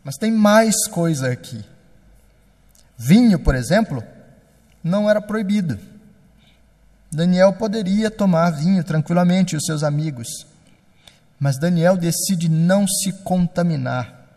Mas 0.06 0.16
tem 0.16 0.32
mais 0.32 0.88
coisa 0.88 1.30
aqui. 1.30 1.62
Vinho, 2.98 3.40
por 3.40 3.56
exemplo, 3.56 4.02
não 4.82 5.10
era 5.10 5.20
proibido. 5.20 5.78
Daniel 7.12 7.52
poderia 7.52 8.10
tomar 8.10 8.52
vinho 8.52 8.86
tranquilamente, 8.86 9.58
os 9.58 9.66
seus 9.66 9.84
amigos. 9.84 10.48
Mas 11.42 11.58
Daniel 11.58 11.98
decide 11.98 12.48
não 12.48 12.88
se 12.88 13.12
contaminar. 13.12 14.28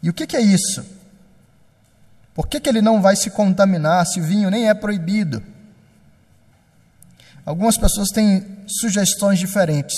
E 0.00 0.08
o 0.08 0.14
que, 0.14 0.28
que 0.28 0.36
é 0.36 0.40
isso? 0.40 0.86
Por 2.32 2.46
que, 2.46 2.60
que 2.60 2.68
ele 2.68 2.80
não 2.80 3.02
vai 3.02 3.16
se 3.16 3.30
contaminar 3.30 4.06
se 4.06 4.20
o 4.20 4.22
vinho 4.22 4.48
nem 4.48 4.68
é 4.68 4.74
proibido? 4.74 5.42
Algumas 7.44 7.76
pessoas 7.76 8.10
têm 8.10 8.46
sugestões 8.68 9.40
diferentes. 9.40 9.96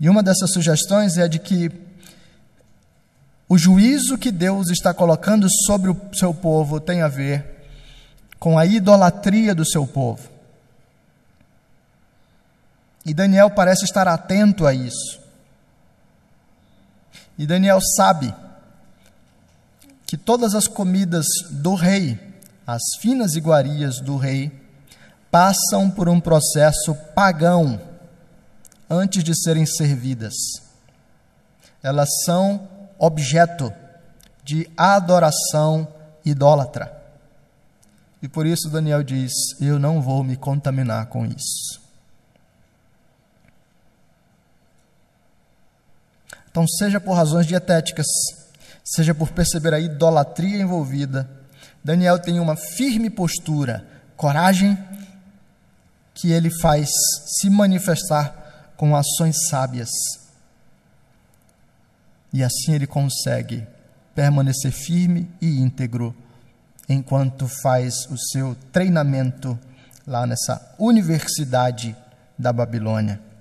E 0.00 0.08
uma 0.08 0.22
dessas 0.22 0.54
sugestões 0.54 1.18
é 1.18 1.28
de 1.28 1.38
que 1.38 1.70
o 3.46 3.58
juízo 3.58 4.16
que 4.16 4.32
Deus 4.32 4.70
está 4.70 4.94
colocando 4.94 5.46
sobre 5.66 5.90
o 5.90 6.00
seu 6.14 6.32
povo 6.32 6.80
tem 6.80 7.02
a 7.02 7.08
ver 7.08 7.68
com 8.38 8.58
a 8.58 8.64
idolatria 8.64 9.54
do 9.54 9.66
seu 9.66 9.86
povo. 9.86 10.31
E 13.04 13.12
Daniel 13.12 13.50
parece 13.50 13.84
estar 13.84 14.06
atento 14.06 14.66
a 14.66 14.72
isso. 14.72 15.20
E 17.36 17.46
Daniel 17.46 17.80
sabe 17.96 18.32
que 20.06 20.16
todas 20.16 20.54
as 20.54 20.68
comidas 20.68 21.26
do 21.50 21.74
rei, 21.74 22.18
as 22.66 22.82
finas 23.00 23.34
iguarias 23.34 23.98
do 24.00 24.16
rei, 24.16 24.52
passam 25.30 25.90
por 25.90 26.08
um 26.08 26.20
processo 26.20 26.94
pagão 27.14 27.80
antes 28.88 29.24
de 29.24 29.34
serem 29.34 29.66
servidas. 29.66 30.34
Elas 31.82 32.08
são 32.24 32.68
objeto 32.98 33.72
de 34.44 34.70
adoração 34.76 35.88
idólatra. 36.24 37.02
E 38.22 38.28
por 38.28 38.46
isso 38.46 38.70
Daniel 38.70 39.02
diz: 39.02 39.32
Eu 39.60 39.78
não 39.78 40.00
vou 40.00 40.22
me 40.22 40.36
contaminar 40.36 41.06
com 41.06 41.26
isso. 41.26 41.81
Então, 46.52 46.68
seja 46.68 47.00
por 47.00 47.14
razões 47.14 47.46
dietéticas, 47.46 48.06
seja 48.84 49.14
por 49.14 49.30
perceber 49.30 49.72
a 49.72 49.80
idolatria 49.80 50.60
envolvida, 50.60 51.28
Daniel 51.82 52.18
tem 52.18 52.38
uma 52.38 52.54
firme 52.54 53.08
postura, 53.08 53.84
coragem, 54.16 54.78
que 56.14 56.30
ele 56.30 56.50
faz 56.60 56.90
se 57.26 57.48
manifestar 57.48 58.74
com 58.76 58.94
ações 58.94 59.48
sábias. 59.48 59.88
E 62.32 62.44
assim 62.44 62.74
ele 62.74 62.86
consegue 62.86 63.66
permanecer 64.14 64.72
firme 64.72 65.30
e 65.40 65.58
íntegro 65.58 66.14
enquanto 66.86 67.48
faz 67.48 68.06
o 68.10 68.18
seu 68.18 68.54
treinamento 68.70 69.58
lá 70.06 70.26
nessa 70.26 70.74
universidade 70.78 71.96
da 72.38 72.52
Babilônia. 72.52 73.31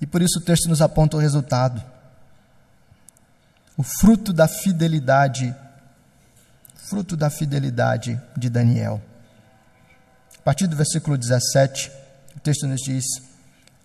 E 0.00 0.06
por 0.06 0.22
isso 0.22 0.38
o 0.38 0.42
texto 0.42 0.68
nos 0.68 0.80
aponta 0.80 1.16
o 1.16 1.20
resultado 1.20 1.82
o 3.78 3.82
fruto 3.84 4.32
da 4.32 4.48
fidelidade, 4.48 5.54
fruto 6.74 7.16
da 7.16 7.30
fidelidade 7.30 8.20
de 8.36 8.50
Daniel. 8.50 9.00
A 10.36 10.42
partir 10.42 10.66
do 10.66 10.74
versículo 10.74 11.16
17, 11.16 11.92
o 12.36 12.40
texto 12.40 12.66
nos 12.66 12.80
diz: 12.80 13.04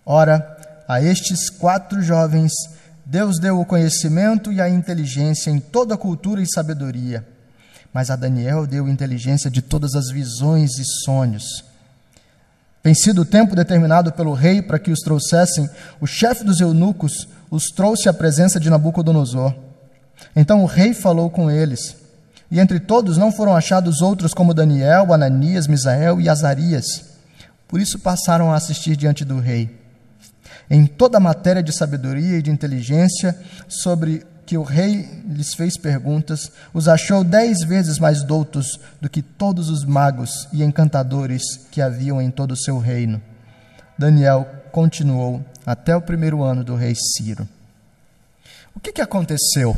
Ora, 0.04 0.84
a 0.88 1.00
estes 1.00 1.48
quatro 1.48 2.02
jovens 2.02 2.52
Deus 3.06 3.38
deu 3.38 3.60
o 3.60 3.64
conhecimento 3.64 4.52
e 4.52 4.60
a 4.60 4.68
inteligência 4.68 5.50
em 5.50 5.60
toda 5.60 5.94
a 5.94 5.98
cultura 5.98 6.42
e 6.42 6.52
sabedoria, 6.52 7.24
mas 7.92 8.10
a 8.10 8.16
Daniel 8.16 8.66
deu 8.66 8.88
inteligência 8.88 9.48
de 9.48 9.62
todas 9.62 9.94
as 9.94 10.10
visões 10.10 10.76
e 10.78 10.84
sonhos. 11.04 11.64
Tem 12.84 12.92
sido 12.92 13.22
o 13.22 13.24
tempo 13.24 13.56
determinado 13.56 14.12
pelo 14.12 14.34
rei 14.34 14.60
para 14.60 14.78
que 14.78 14.90
os 14.90 15.00
trouxessem, 15.00 15.66
o 16.02 16.06
chefe 16.06 16.44
dos 16.44 16.60
eunucos 16.60 17.26
os 17.50 17.70
trouxe 17.70 18.10
à 18.10 18.12
presença 18.12 18.60
de 18.60 18.68
Nabucodonosor. 18.68 19.54
Então 20.36 20.62
o 20.62 20.66
rei 20.66 20.92
falou 20.92 21.30
com 21.30 21.50
eles. 21.50 21.96
E 22.50 22.60
entre 22.60 22.78
todos 22.78 23.16
não 23.16 23.32
foram 23.32 23.56
achados 23.56 24.02
outros 24.02 24.34
como 24.34 24.52
Daniel, 24.52 25.14
Ananias, 25.14 25.66
Misael 25.66 26.20
e 26.20 26.28
Azarias. 26.28 27.06
Por 27.66 27.80
isso 27.80 27.98
passaram 27.98 28.52
a 28.52 28.56
assistir 28.56 28.96
diante 28.96 29.24
do 29.24 29.40
rei. 29.40 29.80
Em 30.68 30.84
toda 30.84 31.16
a 31.16 31.20
matéria 31.20 31.62
de 31.62 31.72
sabedoria 31.72 32.36
e 32.36 32.42
de 32.42 32.50
inteligência 32.50 33.34
sobre 33.66 34.26
que 34.46 34.58
o 34.58 34.62
rei 34.62 35.08
lhes 35.26 35.54
fez 35.54 35.76
perguntas, 35.76 36.52
os 36.72 36.88
achou 36.88 37.24
dez 37.24 37.60
vezes 37.64 37.98
mais 37.98 38.22
doutos 38.22 38.78
do 39.00 39.08
que 39.08 39.22
todos 39.22 39.68
os 39.68 39.84
magos 39.84 40.48
e 40.52 40.62
encantadores 40.62 41.42
que 41.70 41.80
haviam 41.80 42.20
em 42.20 42.30
todo 42.30 42.52
o 42.52 42.56
seu 42.56 42.78
reino. 42.78 43.20
Daniel 43.98 44.46
continuou 44.70 45.44
até 45.64 45.96
o 45.96 46.02
primeiro 46.02 46.42
ano 46.42 46.62
do 46.64 46.74
rei 46.74 46.94
Ciro. 46.94 47.48
O 48.74 48.80
que, 48.80 48.92
que 48.92 49.00
aconteceu? 49.00 49.76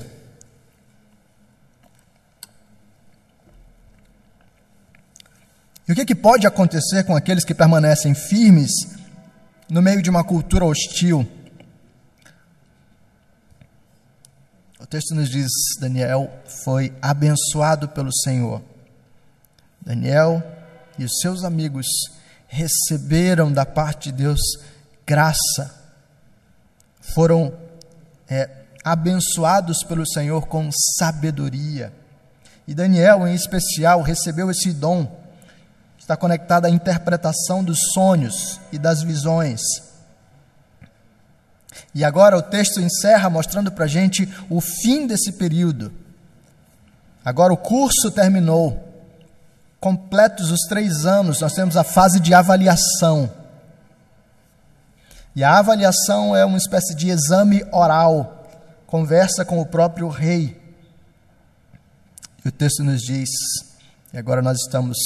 E 5.88 5.92
o 5.92 5.94
que, 5.94 6.04
que 6.04 6.14
pode 6.14 6.46
acontecer 6.46 7.04
com 7.04 7.14
aqueles 7.14 7.44
que 7.44 7.54
permanecem 7.54 8.14
firmes 8.14 8.70
no 9.68 9.80
meio 9.80 10.02
de 10.02 10.10
uma 10.10 10.24
cultura 10.24 10.64
hostil? 10.64 11.28
O 14.80 14.85
texto 14.96 15.14
nos 15.14 15.28
diz: 15.28 15.50
Daniel 15.78 16.30
foi 16.64 16.90
abençoado 17.02 17.86
pelo 17.88 18.10
Senhor. 18.10 18.62
Daniel 19.78 20.42
e 20.98 21.04
os 21.04 21.18
seus 21.20 21.44
amigos 21.44 21.86
receberam 22.48 23.52
da 23.52 23.66
parte 23.66 24.10
de 24.10 24.22
Deus 24.24 24.40
graça, 25.06 25.70
foram 27.14 27.52
é, 28.26 28.48
abençoados 28.82 29.84
pelo 29.84 30.06
Senhor 30.06 30.46
com 30.46 30.70
sabedoria. 30.98 31.92
E 32.66 32.74
Daniel, 32.74 33.28
em 33.28 33.34
especial, 33.34 34.00
recebeu 34.00 34.50
esse 34.50 34.72
dom 34.72 35.24
está 35.98 36.16
conectada 36.16 36.68
à 36.68 36.70
interpretação 36.70 37.64
dos 37.64 37.78
sonhos 37.92 38.60
e 38.70 38.78
das 38.78 39.02
visões. 39.02 39.60
E 41.94 42.04
agora 42.04 42.36
o 42.36 42.42
texto 42.42 42.80
encerra 42.80 43.30
mostrando 43.30 43.72
para 43.72 43.84
a 43.84 43.88
gente 43.88 44.28
o 44.50 44.60
fim 44.60 45.06
desse 45.06 45.32
período. 45.32 45.92
Agora 47.24 47.52
o 47.52 47.56
curso 47.56 48.10
terminou. 48.10 48.82
Completos 49.80 50.50
os 50.50 50.60
três 50.68 51.04
anos, 51.06 51.40
nós 51.40 51.52
temos 51.52 51.76
a 51.76 51.84
fase 51.84 52.20
de 52.20 52.34
avaliação. 52.34 53.30
E 55.34 55.44
a 55.44 55.58
avaliação 55.58 56.34
é 56.34 56.44
uma 56.44 56.56
espécie 56.56 56.94
de 56.94 57.10
exame 57.10 57.64
oral, 57.70 58.48
conversa 58.86 59.44
com 59.44 59.60
o 59.60 59.66
próprio 59.66 60.08
rei. 60.08 60.60
E 62.44 62.48
o 62.48 62.52
texto 62.52 62.82
nos 62.82 63.02
diz, 63.02 63.28
e 64.12 64.18
agora 64.18 64.40
nós 64.40 64.58
estamos 64.58 64.96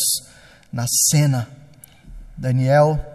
na 0.73 0.87
cena, 1.11 1.49
Daniel 2.37 3.10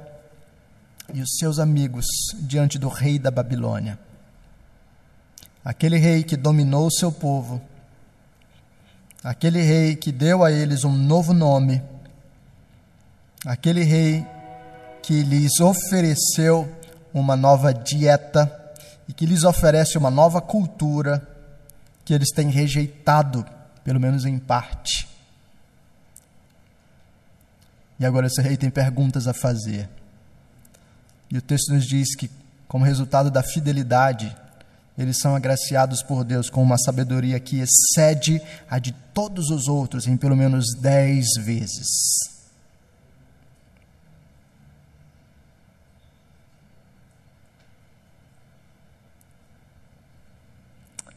e 1.13 1.21
os 1.21 1.37
seus 1.37 1.59
amigos 1.59 2.05
diante 2.39 2.77
do 2.77 2.87
rei 2.87 3.19
da 3.19 3.31
Babilônia. 3.31 3.99
Aquele 5.63 5.97
rei 5.97 6.23
que 6.23 6.37
dominou 6.37 6.87
o 6.87 6.91
seu 6.91 7.11
povo, 7.11 7.61
aquele 9.23 9.61
rei 9.61 9.95
que 9.95 10.11
deu 10.11 10.43
a 10.43 10.51
eles 10.51 10.83
um 10.83 10.91
novo 10.91 11.33
nome, 11.33 11.81
aquele 13.45 13.83
rei 13.83 14.25
que 15.01 15.23
lhes 15.23 15.59
ofereceu 15.59 16.67
uma 17.13 17.35
nova 17.35 17.73
dieta 17.73 18.51
e 19.07 19.13
que 19.13 19.25
lhes 19.25 19.43
oferece 19.43 19.97
uma 19.97 20.11
nova 20.11 20.41
cultura 20.41 21.27
que 22.03 22.13
eles 22.13 22.29
têm 22.29 22.49
rejeitado, 22.49 23.45
pelo 23.83 23.99
menos 23.99 24.25
em 24.25 24.37
parte. 24.37 25.07
E 27.99 28.05
agora 28.05 28.27
esse 28.27 28.41
rei 28.41 28.57
tem 28.57 28.69
perguntas 28.69 29.27
a 29.27 29.33
fazer. 29.33 29.89
E 31.31 31.37
o 31.37 31.41
texto 31.41 31.73
nos 31.73 31.85
diz 31.85 32.15
que, 32.15 32.29
como 32.67 32.85
resultado 32.85 33.31
da 33.31 33.43
fidelidade, 33.43 34.35
eles 34.97 35.17
são 35.19 35.35
agraciados 35.35 36.01
por 36.01 36.23
Deus 36.23 36.49
com 36.49 36.63
uma 36.63 36.77
sabedoria 36.77 37.39
que 37.39 37.59
excede 37.59 38.41
a 38.69 38.79
de 38.79 38.93
todos 39.13 39.49
os 39.49 39.67
outros 39.67 40.07
em 40.07 40.15
pelo 40.15 40.35
menos 40.35 40.65
dez 40.79 41.25
vezes. 41.43 41.87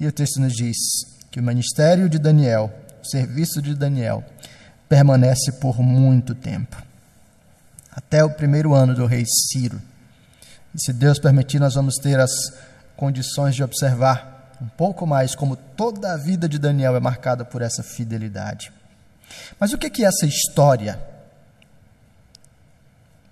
E 0.00 0.06
o 0.06 0.12
texto 0.12 0.40
nos 0.40 0.52
diz 0.52 0.76
que 1.30 1.40
o 1.40 1.42
ministério 1.42 2.08
de 2.08 2.18
Daniel, 2.18 2.72
o 3.02 3.08
serviço 3.08 3.60
de 3.60 3.74
Daniel, 3.74 4.24
permanece 4.88 5.52
por 5.52 5.80
muito 5.82 6.34
tempo 6.34 6.88
até 7.98 8.22
o 8.22 8.30
primeiro 8.30 8.74
ano 8.74 8.94
do 8.94 9.06
rei 9.06 9.24
Ciro. 9.26 9.80
E 10.78 10.80
se 10.80 10.92
Deus 10.92 11.18
permitir, 11.18 11.58
nós 11.58 11.74
vamos 11.74 11.96
ter 11.96 12.20
as 12.20 12.30
condições 12.96 13.56
de 13.56 13.64
observar 13.64 14.54
um 14.62 14.68
pouco 14.68 15.04
mais 15.04 15.34
como 15.34 15.56
toda 15.56 16.12
a 16.12 16.16
vida 16.16 16.48
de 16.48 16.56
Daniel 16.56 16.94
é 16.94 17.00
marcada 17.00 17.44
por 17.44 17.62
essa 17.62 17.82
fidelidade. 17.82 18.72
Mas 19.58 19.72
o 19.72 19.78
que 19.78 19.90
que 19.90 20.04
essa 20.04 20.24
história 20.24 21.00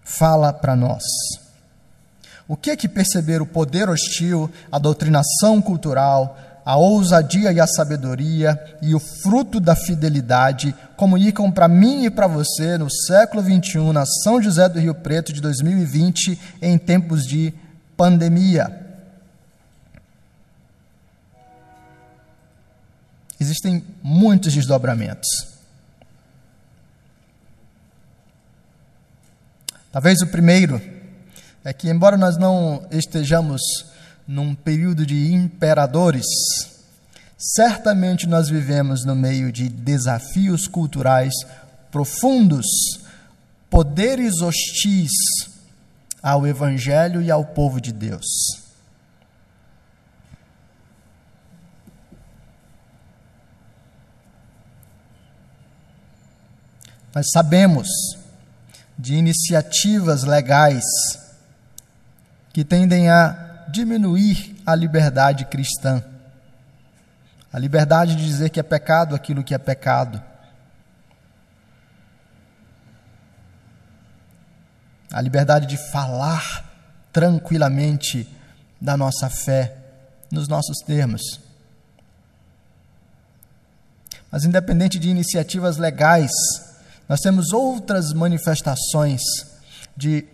fala 0.02 0.52
para 0.52 0.74
nós? 0.74 1.04
O 2.48 2.56
que 2.56 2.76
que 2.76 2.88
perceber 2.88 3.40
o 3.40 3.46
poder 3.46 3.88
hostil, 3.88 4.50
a 4.70 4.78
doutrinação 4.80 5.62
cultural, 5.62 6.36
a 6.66 6.76
ousadia 6.76 7.52
e 7.52 7.60
a 7.60 7.66
sabedoria 7.66 8.60
e 8.82 8.92
o 8.92 8.98
fruto 8.98 9.60
da 9.60 9.76
fidelidade 9.76 10.74
comunicam 10.96 11.48
para 11.48 11.68
mim 11.68 12.06
e 12.06 12.10
para 12.10 12.26
você 12.26 12.76
no 12.76 12.90
século 12.90 13.40
21, 13.40 13.92
na 13.92 14.04
São 14.04 14.42
José 14.42 14.68
do 14.68 14.80
Rio 14.80 14.92
Preto 14.92 15.32
de 15.32 15.40
2020, 15.40 16.36
em 16.60 16.76
tempos 16.76 17.22
de 17.22 17.54
pandemia. 17.96 18.84
Existem 23.38 23.84
muitos 24.02 24.52
desdobramentos. 24.52 25.28
Talvez 29.92 30.20
o 30.20 30.26
primeiro 30.26 30.82
é 31.62 31.72
que, 31.72 31.88
embora 31.88 32.16
nós 32.16 32.36
não 32.36 32.84
estejamos 32.90 33.62
num 34.26 34.54
período 34.54 35.06
de 35.06 35.32
imperadores, 35.32 36.26
certamente 37.38 38.26
nós 38.26 38.48
vivemos 38.48 39.04
no 39.04 39.14
meio 39.14 39.52
de 39.52 39.68
desafios 39.68 40.66
culturais 40.66 41.32
profundos, 41.90 42.66
poderes 43.70 44.40
hostis 44.40 45.12
ao 46.22 46.46
Evangelho 46.46 47.22
e 47.22 47.30
ao 47.30 47.44
povo 47.44 47.80
de 47.80 47.92
Deus. 47.92 48.26
Nós 57.14 57.30
sabemos 57.32 57.88
de 58.98 59.14
iniciativas 59.14 60.24
legais 60.24 60.84
que 62.52 62.62
tendem 62.64 63.08
a 63.08 63.55
diminuir 63.68 64.56
a 64.64 64.74
liberdade 64.74 65.44
cristã. 65.44 66.02
A 67.52 67.58
liberdade 67.58 68.16
de 68.16 68.24
dizer 68.24 68.50
que 68.50 68.60
é 68.60 68.62
pecado 68.62 69.14
aquilo 69.14 69.42
que 69.44 69.54
é 69.54 69.58
pecado. 69.58 70.22
A 75.12 75.20
liberdade 75.20 75.66
de 75.66 75.76
falar 75.90 76.64
tranquilamente 77.12 78.28
da 78.80 78.96
nossa 78.96 79.30
fé 79.30 79.76
nos 80.30 80.48
nossos 80.48 80.78
termos. 80.84 81.40
Mas, 84.30 84.44
independente 84.44 84.98
de 84.98 85.08
iniciativas 85.08 85.78
legais, 85.78 86.30
nós 87.08 87.20
temos 87.20 87.52
outras 87.52 88.12
manifestações 88.12 89.22
de 89.96 90.26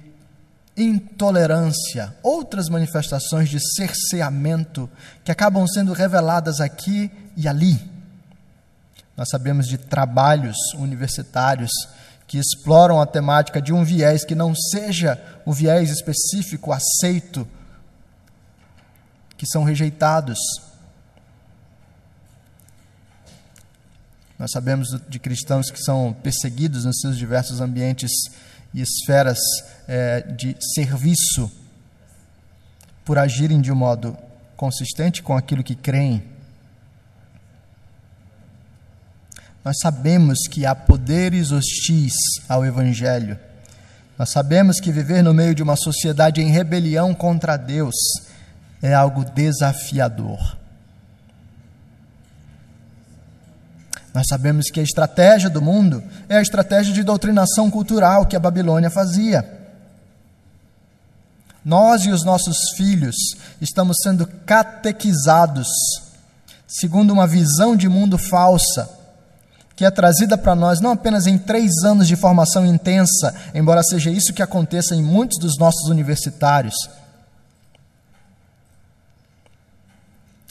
intolerância, 0.77 2.15
outras 2.23 2.69
manifestações 2.69 3.49
de 3.49 3.59
cerceamento 3.77 4.89
que 5.25 5.31
acabam 5.31 5.67
sendo 5.67 5.93
reveladas 5.93 6.61
aqui 6.61 7.11
e 7.37 7.47
ali. 7.47 7.79
Nós 9.17 9.29
sabemos 9.29 9.67
de 9.67 9.77
trabalhos 9.77 10.57
universitários 10.75 11.71
que 12.27 12.39
exploram 12.39 13.01
a 13.01 13.07
temática 13.07 13.61
de 13.61 13.73
um 13.73 13.85
viés 13.85 14.25
que 14.25 14.35
não 14.35 14.55
seja 14.55 15.23
o 15.45 15.53
viés 15.53 15.91
específico 15.91 16.73
aceito, 16.73 17.47
que 19.37 19.45
são 19.47 19.65
rejeitados. 19.65 20.39
Nós 24.39 24.51
sabemos 24.51 24.89
de 25.09 25.19
cristãos 25.19 25.71
que 25.71 25.79
são 25.79 26.17
perseguidos 26.23 26.85
nos 26.87 27.01
seus 27.01 27.19
diversos 27.19 27.61
ambientes 27.61 28.11
e 28.75 28.81
esferas 28.81 29.39
é, 29.87 30.21
de 30.21 30.57
serviço 30.75 31.51
por 33.05 33.19
agirem 33.19 33.61
de 33.61 33.71
um 33.71 33.77
modo 33.77 34.17
consistente 34.57 35.23
com 35.23 35.37
aquilo 35.37 35.63
que 35.63 35.75
creem. 35.75 36.23
Nós 39.65 39.77
sabemos 39.81 40.49
que 40.49 40.67
há 40.67 40.75
poderes 40.75 41.53
hostis 41.53 42.15
ao 42.49 42.65
Evangelho. 42.65 43.39
Nós 44.19 44.31
sabemos 44.31 44.81
que 44.81 44.93
viver 44.93 45.23
no 45.23 45.33
meio 45.33 45.55
de 45.55 45.63
uma 45.63 45.77
sociedade 45.77 46.41
em 46.41 46.51
rebelião 46.51 47.15
contra 47.15 47.57
Deus 47.57 47.95
é 48.83 48.93
algo 48.93 49.25
desafiador. 49.25 50.62
Nós 54.15 54.27
sabemos 54.29 54.67
que 54.71 54.81
a 54.81 54.83
estratégia 54.83 55.49
do 55.49 55.63
mundo 55.63 56.03
é 56.29 56.37
a 56.37 56.43
estratégia 56.43 56.93
de 56.93 57.03
doutrinação 57.03 57.71
cultural 57.71 58.27
que 58.27 58.37
a 58.37 58.41
Babilônia 58.41 58.91
fazia. 58.91 59.61
Nós 61.65 62.05
e 62.05 62.11
os 62.11 62.25
nossos 62.25 62.57
filhos 62.77 63.17
estamos 63.61 63.97
sendo 64.03 64.27
catequizados 64.27 65.69
segundo 66.67 67.13
uma 67.13 67.27
visão 67.27 67.77
de 67.77 67.89
mundo 67.89 68.17
falsa, 68.17 68.89
que 69.77 69.85
é 69.85 69.91
trazida 69.91 70.39
para 70.39 70.55
nós 70.55 70.81
não 70.81 70.93
apenas 70.93 71.27
em 71.27 71.37
três 71.37 71.85
anos 71.85 72.09
de 72.09 72.17
formação 72.17 72.65
intensa, 72.67 73.35
embora 73.55 73.83
seja 73.83 74.11
isso 74.11 74.33
que 74.33 74.43
aconteça 74.43 74.95
em 74.95 75.03
muitos 75.03 75.39
dos 75.39 75.59
nossos 75.59 75.89
universitários 75.89 76.75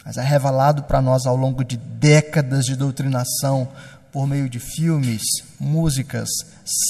mas 0.05 0.17
é 0.17 0.23
revelado 0.23 0.83
para 0.83 1.01
nós 1.01 1.25
ao 1.25 1.35
longo 1.35 1.63
de 1.63 1.77
décadas 1.77 2.65
de 2.65 2.75
doutrinação 2.75 3.67
por 4.11 4.27
meio 4.27 4.49
de 4.49 4.59
filmes, 4.59 5.21
músicas, 5.59 6.29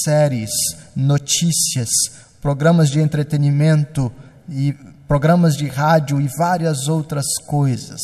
séries, 0.04 0.50
notícias, 0.96 1.88
programas 2.40 2.90
de 2.90 3.00
entretenimento 3.00 4.12
e 4.48 4.72
programas 5.06 5.56
de 5.56 5.68
rádio 5.68 6.20
e 6.20 6.28
várias 6.36 6.88
outras 6.88 7.26
coisas. 7.46 8.00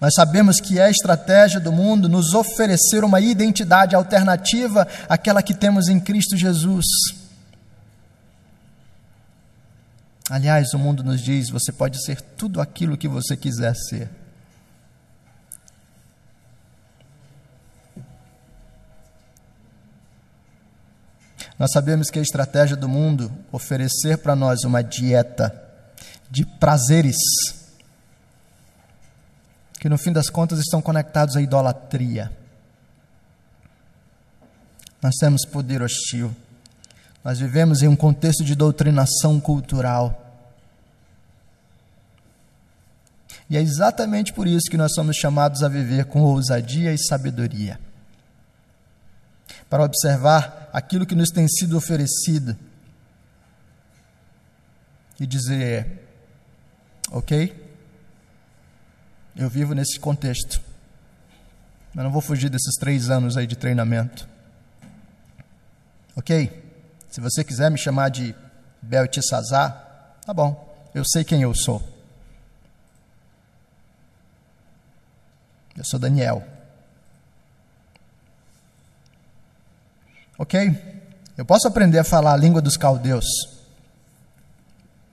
Nós 0.00 0.14
sabemos 0.14 0.60
que 0.60 0.78
é 0.78 0.84
a 0.84 0.90
estratégia 0.90 1.60
do 1.60 1.72
mundo 1.72 2.08
nos 2.08 2.32
oferecer 2.32 3.04
uma 3.04 3.20
identidade 3.20 3.94
alternativa 3.94 4.86
àquela 5.08 5.42
que 5.42 5.52
temos 5.52 5.88
em 5.88 6.00
Cristo 6.00 6.36
Jesus. 6.36 6.86
Aliás, 10.30 10.72
o 10.72 10.78
mundo 10.78 11.02
nos 11.02 11.20
diz: 11.20 11.50
você 11.50 11.72
pode 11.72 12.02
ser 12.04 12.20
tudo 12.20 12.60
aquilo 12.60 12.96
que 12.96 13.08
você 13.08 13.36
quiser 13.36 13.74
ser. 13.74 14.08
Nós 21.58 21.72
sabemos 21.72 22.08
que 22.08 22.18
a 22.18 22.22
estratégia 22.22 22.76
do 22.76 22.88
mundo 22.88 23.30
oferecer 23.52 24.18
para 24.18 24.36
nós 24.36 24.62
uma 24.64 24.82
dieta 24.82 25.52
de 26.30 26.46
prazeres 26.46 27.18
que 29.80 29.88
no 29.88 29.98
fim 29.98 30.12
das 30.12 30.30
contas 30.30 30.58
estão 30.58 30.80
conectados 30.80 31.36
à 31.36 31.42
idolatria. 31.42 32.30
Nós 35.02 35.14
temos 35.16 35.44
poder 35.44 35.82
hostil. 35.82 36.34
Nós 37.24 37.38
vivemos 37.38 37.82
em 37.82 37.88
um 37.88 37.96
contexto 37.96 38.44
de 38.44 38.54
doutrinação 38.54 39.40
cultural. 39.40 40.19
E 43.50 43.56
é 43.56 43.60
exatamente 43.60 44.32
por 44.32 44.46
isso 44.46 44.70
que 44.70 44.76
nós 44.76 44.94
somos 44.94 45.16
chamados 45.16 45.64
a 45.64 45.68
viver 45.68 46.04
com 46.04 46.22
ousadia 46.22 46.94
e 46.94 46.98
sabedoria. 46.98 47.80
Para 49.68 49.82
observar 49.82 50.70
aquilo 50.72 51.04
que 51.04 51.16
nos 51.16 51.30
tem 51.30 51.48
sido 51.48 51.76
oferecido 51.76 52.56
e 55.18 55.26
dizer: 55.26 56.08
ok, 57.10 57.52
eu 59.34 59.50
vivo 59.50 59.74
nesse 59.74 59.98
contexto. 59.98 60.62
Eu 61.96 62.04
não 62.04 62.12
vou 62.12 62.22
fugir 62.22 62.48
desses 62.48 62.76
três 62.78 63.10
anos 63.10 63.36
aí 63.36 63.48
de 63.48 63.56
treinamento. 63.56 64.28
Ok? 66.14 66.72
Se 67.10 67.20
você 67.20 67.42
quiser 67.42 67.68
me 67.68 67.78
chamar 67.78 68.10
de 68.10 68.32
Beltesazar, 68.80 70.14
tá 70.24 70.32
bom. 70.32 70.72
Eu 70.94 71.04
sei 71.04 71.24
quem 71.24 71.42
eu 71.42 71.52
sou. 71.52 71.99
Eu 75.80 75.84
sou 75.84 75.98
Daniel. 75.98 76.46
Ok? 80.38 81.10
Eu 81.36 81.44
posso 81.44 81.66
aprender 81.66 81.98
a 81.98 82.04
falar 82.04 82.34
a 82.34 82.36
língua 82.36 82.62
dos 82.62 82.76
caldeus. 82.76 83.26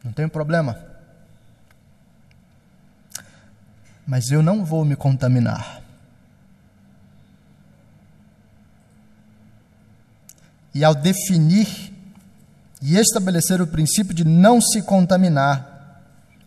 Não 0.03 0.11
tem 0.11 0.29
problema. 0.29 0.87
mas 4.07 4.31
eu 4.31 4.41
não 4.41 4.63
vou 4.63 4.85
me 4.85 4.95
contaminar. 4.95 5.81
E 10.73 10.83
ao 10.83 10.95
definir 10.95 11.93
e 12.81 12.95
estabelecer 12.95 13.61
o 13.61 13.67
princípio 13.67 14.13
de 14.13 14.23
não 14.23 14.61
se 14.61 14.81
contaminar, 14.81 16.05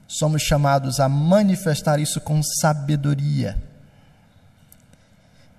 somos 0.08 0.40
chamados 0.42 1.00
a 1.00 1.08
manifestar 1.08 2.00
isso 2.00 2.20
com 2.20 2.40
sabedoria, 2.42 3.58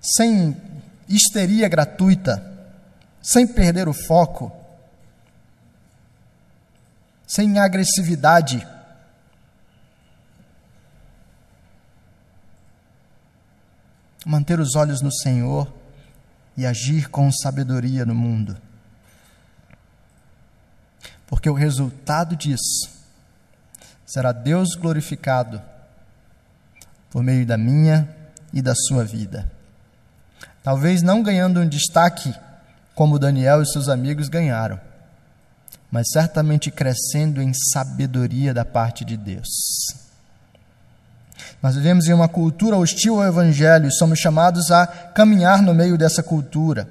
sem 0.02 0.60
histeria 1.08 1.68
gratuita, 1.68 2.44
sem 3.22 3.46
perder 3.46 3.88
o 3.88 3.94
foco, 3.94 4.50
sem 7.26 7.58
agressividade 7.58 8.66
manter 14.26 14.60
os 14.60 14.74
olhos 14.76 15.00
no 15.00 15.12
Senhor 15.12 15.72
e 16.56 16.66
agir 16.66 17.08
com 17.08 17.30
sabedoria 17.30 18.04
no 18.04 18.14
mundo. 18.14 18.56
Porque 21.26 21.48
o 21.48 21.54
resultado 21.54 22.36
disso 22.36 22.90
será 24.06 24.32
Deus 24.32 24.74
glorificado 24.74 25.62
por 27.10 27.22
meio 27.22 27.46
da 27.46 27.56
minha 27.56 28.08
e 28.52 28.60
da 28.60 28.74
sua 28.74 29.04
vida. 29.04 29.50
Talvez 30.62 31.02
não 31.02 31.22
ganhando 31.22 31.60
um 31.60 31.68
destaque 31.68 32.34
como 32.94 33.18
Daniel 33.18 33.62
e 33.62 33.66
seus 33.66 33.88
amigos 33.88 34.28
ganharam, 34.28 34.78
mas 35.90 36.10
certamente 36.12 36.70
crescendo 36.70 37.42
em 37.42 37.52
sabedoria 37.52 38.54
da 38.54 38.64
parte 38.64 39.04
de 39.04 39.16
Deus. 39.16 39.48
Nós 41.62 41.74
vivemos 41.74 42.06
em 42.06 42.12
uma 42.12 42.28
cultura 42.28 42.76
hostil 42.76 43.20
ao 43.20 43.26
Evangelho 43.26 43.88
e 43.88 43.92
somos 43.92 44.18
chamados 44.18 44.70
a 44.70 44.86
caminhar 44.86 45.62
no 45.62 45.74
meio 45.74 45.98
dessa 45.98 46.22
cultura. 46.22 46.88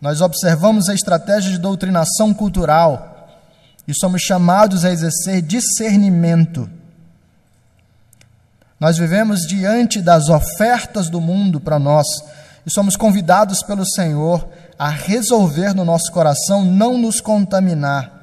Nós 0.00 0.20
observamos 0.20 0.88
a 0.88 0.94
estratégia 0.94 1.50
de 1.50 1.58
doutrinação 1.58 2.34
cultural 2.34 3.40
e 3.86 3.94
somos 3.94 4.22
chamados 4.22 4.84
a 4.84 4.90
exercer 4.90 5.42
discernimento. 5.42 6.68
Nós 8.78 8.98
vivemos 8.98 9.40
diante 9.46 10.00
das 10.00 10.28
ofertas 10.28 11.08
do 11.08 11.20
mundo 11.20 11.60
para 11.60 11.78
nós 11.78 12.06
e 12.66 12.70
somos 12.70 12.96
convidados 12.96 13.62
pelo 13.62 13.84
Senhor 13.84 14.48
a 14.78 14.88
resolver 14.88 15.74
no 15.74 15.84
nosso 15.84 16.10
coração 16.10 16.64
não 16.64 16.98
nos 16.98 17.20
contaminar 17.20 18.14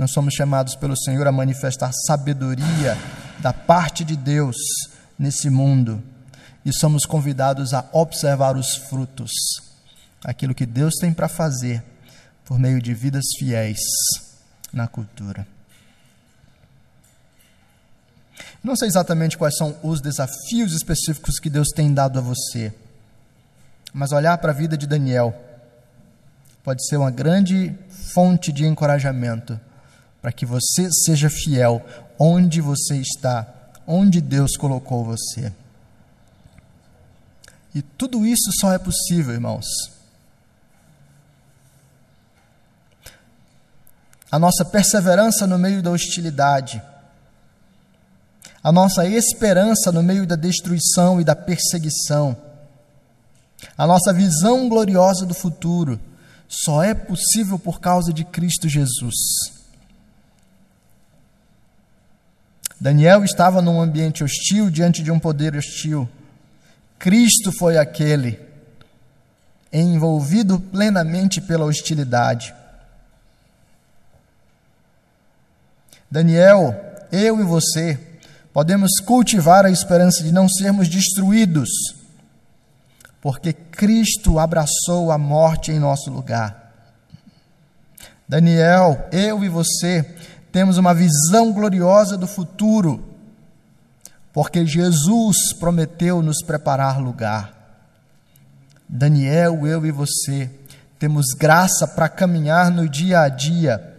Nós 0.00 0.12
somos 0.12 0.32
chamados 0.32 0.74
pelo 0.74 0.96
Senhor 0.96 1.28
a 1.28 1.32
manifestar 1.32 1.92
sabedoria 2.06 2.96
da 3.38 3.52
parte 3.52 4.02
de 4.02 4.16
Deus 4.16 4.56
nesse 5.18 5.50
mundo 5.50 6.02
e 6.64 6.72
somos 6.72 7.04
convidados 7.04 7.74
a 7.74 7.84
observar 7.92 8.56
os 8.56 8.76
frutos, 8.76 9.30
aquilo 10.24 10.54
que 10.54 10.64
Deus 10.64 10.94
tem 10.98 11.12
para 11.12 11.28
fazer 11.28 11.84
por 12.46 12.58
meio 12.58 12.80
de 12.80 12.94
vidas 12.94 13.26
fiéis 13.38 13.78
na 14.72 14.88
cultura. 14.88 15.46
Não 18.62 18.76
sei 18.76 18.88
exatamente 18.88 19.38
quais 19.38 19.56
são 19.56 19.76
os 19.82 20.00
desafios 20.00 20.72
específicos 20.74 21.38
que 21.38 21.48
Deus 21.48 21.68
tem 21.68 21.92
dado 21.92 22.18
a 22.18 22.22
você, 22.22 22.72
mas 23.92 24.12
olhar 24.12 24.36
para 24.38 24.52
a 24.52 24.54
vida 24.54 24.76
de 24.76 24.86
Daniel 24.86 25.34
pode 26.62 26.86
ser 26.86 26.96
uma 26.96 27.10
grande 27.10 27.74
fonte 28.12 28.52
de 28.52 28.66
encorajamento 28.66 29.58
para 30.20 30.30
que 30.30 30.44
você 30.44 30.90
seja 31.04 31.30
fiel 31.30 31.84
onde 32.18 32.60
você 32.60 32.96
está, 32.96 33.46
onde 33.86 34.20
Deus 34.20 34.56
colocou 34.56 35.04
você. 35.04 35.52
E 37.74 37.80
tudo 37.80 38.26
isso 38.26 38.50
só 38.60 38.72
é 38.72 38.78
possível, 38.78 39.32
irmãos. 39.32 39.66
A 44.30 44.38
nossa 44.38 44.64
perseverança 44.64 45.46
no 45.46 45.58
meio 45.58 45.82
da 45.82 45.90
hostilidade, 45.90 46.82
a 48.62 48.70
nossa 48.70 49.06
esperança 49.06 49.90
no 49.90 50.02
meio 50.02 50.26
da 50.26 50.36
destruição 50.36 51.20
e 51.20 51.24
da 51.24 51.34
perseguição, 51.34 52.36
a 53.76 53.86
nossa 53.86 54.12
visão 54.12 54.68
gloriosa 54.68 55.24
do 55.24 55.34
futuro, 55.34 55.98
só 56.48 56.82
é 56.82 56.92
possível 56.92 57.58
por 57.58 57.80
causa 57.80 58.12
de 58.12 58.24
Cristo 58.24 58.68
Jesus. 58.68 59.14
Daniel 62.78 63.24
estava 63.24 63.62
num 63.62 63.80
ambiente 63.80 64.24
hostil 64.24 64.70
diante 64.70 65.02
de 65.02 65.10
um 65.10 65.18
poder 65.18 65.54
hostil. 65.54 66.08
Cristo 66.98 67.52
foi 67.52 67.78
aquele 67.78 68.40
envolvido 69.72 70.58
plenamente 70.58 71.40
pela 71.40 71.66
hostilidade. 71.66 72.54
Daniel, 76.10 76.74
eu 77.12 77.38
e 77.38 77.44
você 77.44 78.09
podemos 78.52 78.90
cultivar 79.04 79.64
a 79.64 79.70
esperança 79.70 80.22
de 80.22 80.32
não 80.32 80.48
sermos 80.48 80.88
destruídos, 80.88 81.68
porque 83.20 83.52
Cristo 83.52 84.38
abraçou 84.38 85.10
a 85.10 85.18
morte 85.18 85.70
em 85.70 85.78
nosso 85.78 86.10
lugar. 86.10 86.72
Daniel, 88.28 89.08
eu 89.12 89.44
e 89.44 89.48
você 89.48 90.02
temos 90.52 90.78
uma 90.78 90.94
visão 90.94 91.52
gloriosa 91.52 92.16
do 92.16 92.26
futuro, 92.26 93.04
porque 94.32 94.64
Jesus 94.64 95.52
prometeu 95.52 96.22
nos 96.22 96.42
preparar 96.42 97.00
lugar. 97.00 97.52
Daniel, 98.88 99.66
eu 99.66 99.84
e 99.86 99.90
você 99.90 100.50
temos 100.98 101.26
graça 101.36 101.86
para 101.86 102.08
caminhar 102.08 102.70
no 102.70 102.88
dia 102.88 103.20
a 103.20 103.28
dia, 103.28 103.89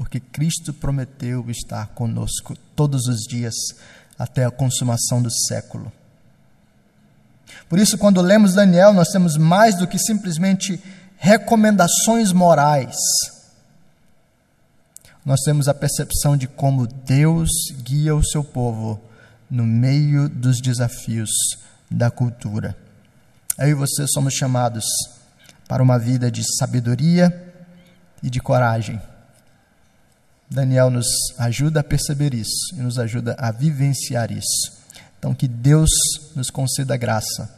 porque 0.00 0.18
Cristo 0.18 0.72
prometeu 0.72 1.44
estar 1.50 1.88
conosco 1.88 2.56
todos 2.74 3.06
os 3.06 3.20
dias 3.28 3.54
até 4.18 4.46
a 4.46 4.50
consumação 4.50 5.20
do 5.20 5.30
século. 5.30 5.92
Por 7.68 7.78
isso, 7.78 7.98
quando 7.98 8.22
lemos 8.22 8.54
Daniel, 8.54 8.94
nós 8.94 9.08
temos 9.08 9.36
mais 9.36 9.76
do 9.76 9.86
que 9.86 9.98
simplesmente 9.98 10.82
recomendações 11.18 12.32
morais 12.32 12.96
nós 15.24 15.40
temos 15.42 15.68
a 15.68 15.74
percepção 15.74 16.36
de 16.36 16.48
como 16.48 16.86
Deus 16.86 17.50
guia 17.82 18.14
o 18.14 18.24
seu 18.24 18.42
povo 18.42 19.00
no 19.50 19.64
meio 19.64 20.28
dos 20.28 20.60
desafios 20.60 21.30
da 21.90 22.10
cultura. 22.10 22.76
Eu 23.58 23.68
e 23.68 23.74
você 23.74 24.06
somos 24.08 24.32
chamados 24.32 24.84
para 25.68 25.82
uma 25.82 25.98
vida 25.98 26.30
de 26.30 26.42
sabedoria 26.56 27.54
e 28.22 28.30
de 28.30 28.40
coragem. 28.40 29.00
Daniel 30.50 30.90
nos 30.90 31.06
ajuda 31.38 31.78
a 31.78 31.84
perceber 31.84 32.34
isso 32.34 32.74
e 32.74 32.80
nos 32.80 32.98
ajuda 32.98 33.36
a 33.38 33.52
vivenciar 33.52 34.32
isso. 34.32 34.80
Então, 35.16 35.32
que 35.32 35.46
Deus 35.46 35.90
nos 36.34 36.50
conceda 36.50 36.96
graça 36.96 37.48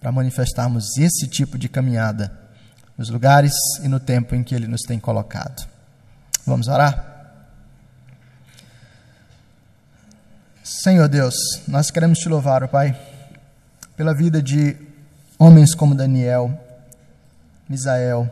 para 0.00 0.10
manifestarmos 0.10 0.96
esse 0.98 1.28
tipo 1.28 1.56
de 1.56 1.68
caminhada 1.68 2.36
nos 2.98 3.08
lugares 3.10 3.54
e 3.82 3.88
no 3.88 4.00
tempo 4.00 4.34
em 4.34 4.42
que 4.42 4.54
Ele 4.54 4.66
nos 4.66 4.82
tem 4.82 4.98
colocado. 4.98 5.68
Vamos 6.44 6.66
orar? 6.66 7.10
Senhor 10.64 11.08
Deus, 11.08 11.34
nós 11.68 11.90
queremos 11.90 12.18
te 12.18 12.28
louvar, 12.28 12.66
Pai, 12.66 12.98
pela 13.96 14.14
vida 14.14 14.42
de 14.42 14.76
homens 15.38 15.74
como 15.74 15.94
Daniel, 15.94 16.58
Misael, 17.68 18.28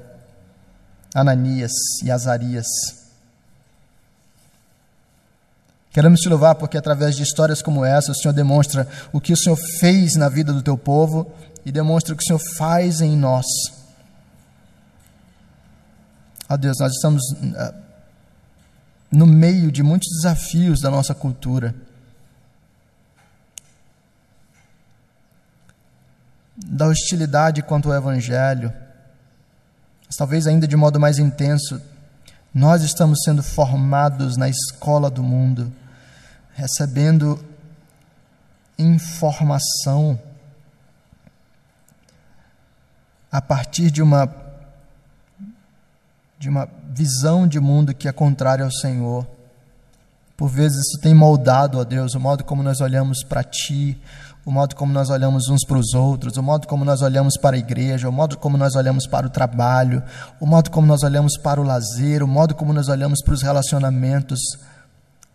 Ananias 1.14 1.72
e 2.02 2.10
Azarias. 2.10 2.99
Queremos 5.92 6.20
te 6.20 6.28
louvar 6.28 6.54
porque 6.54 6.78
através 6.78 7.16
de 7.16 7.22
histórias 7.22 7.60
como 7.60 7.84
essa, 7.84 8.12
o 8.12 8.14
Senhor 8.14 8.32
demonstra 8.32 8.86
o 9.12 9.20
que 9.20 9.32
o 9.32 9.36
Senhor 9.36 9.56
fez 9.56 10.14
na 10.14 10.28
vida 10.28 10.52
do 10.52 10.62
teu 10.62 10.78
povo 10.78 11.32
e 11.64 11.72
demonstra 11.72 12.14
o 12.14 12.16
que 12.16 12.22
o 12.22 12.26
Senhor 12.26 12.42
faz 12.56 13.00
em 13.00 13.16
nós. 13.16 13.46
Ó 16.48 16.56
Deus, 16.56 16.76
nós 16.78 16.92
estamos 16.92 17.22
ah, 17.56 17.74
no 19.10 19.26
meio 19.26 19.72
de 19.72 19.82
muitos 19.82 20.08
desafios 20.16 20.80
da 20.80 20.90
nossa 20.90 21.14
cultura. 21.14 21.74
Da 26.56 26.86
hostilidade 26.86 27.62
quanto 27.62 27.90
ao 27.90 27.96
Evangelho, 27.96 28.72
mas 30.06 30.16
talvez 30.16 30.46
ainda 30.46 30.68
de 30.68 30.76
modo 30.76 31.00
mais 31.00 31.18
intenso, 31.18 31.80
nós 32.52 32.82
estamos 32.82 33.20
sendo 33.24 33.42
formados 33.42 34.36
na 34.36 34.48
escola 34.48 35.08
do 35.08 35.22
mundo, 35.22 35.72
recebendo 36.60 37.42
informação 38.78 40.20
a 43.32 43.40
partir 43.40 43.90
de 43.90 44.02
uma 44.02 44.28
de 46.38 46.48
uma 46.48 46.66
visão 46.90 47.46
de 47.46 47.60
mundo 47.60 47.94
que 47.94 48.08
é 48.08 48.12
contrária 48.12 48.64
ao 48.64 48.72
Senhor. 48.72 49.26
Por 50.38 50.48
vezes 50.48 50.78
isso 50.78 50.98
tem 50.98 51.14
moldado, 51.14 51.78
ó 51.78 51.84
Deus, 51.84 52.14
o 52.14 52.20
modo 52.20 52.44
como 52.44 52.62
nós 52.62 52.80
olhamos 52.80 53.22
para 53.22 53.44
Ti, 53.44 54.00
o 54.44 54.50
modo 54.50 54.74
como 54.74 54.90
nós 54.90 55.10
olhamos 55.10 55.48
uns 55.48 55.66
para 55.66 55.76
os 55.76 55.92
outros, 55.92 56.38
o 56.38 56.42
modo 56.42 56.66
como 56.66 56.82
nós 56.82 57.02
olhamos 57.02 57.36
para 57.36 57.56
a 57.56 57.58
igreja, 57.58 58.08
o 58.08 58.12
modo 58.12 58.38
como 58.38 58.56
nós 58.56 58.74
olhamos 58.74 59.06
para 59.06 59.26
o 59.26 59.30
trabalho, 59.30 60.02
o 60.40 60.46
modo 60.46 60.70
como 60.70 60.86
nós 60.86 61.02
olhamos 61.02 61.36
para 61.36 61.60
o 61.60 61.64
lazer, 61.64 62.22
o 62.22 62.28
modo 62.28 62.54
como 62.54 62.72
nós 62.72 62.88
olhamos 62.88 63.22
para 63.22 63.34
os 63.34 63.42
relacionamentos. 63.42 64.40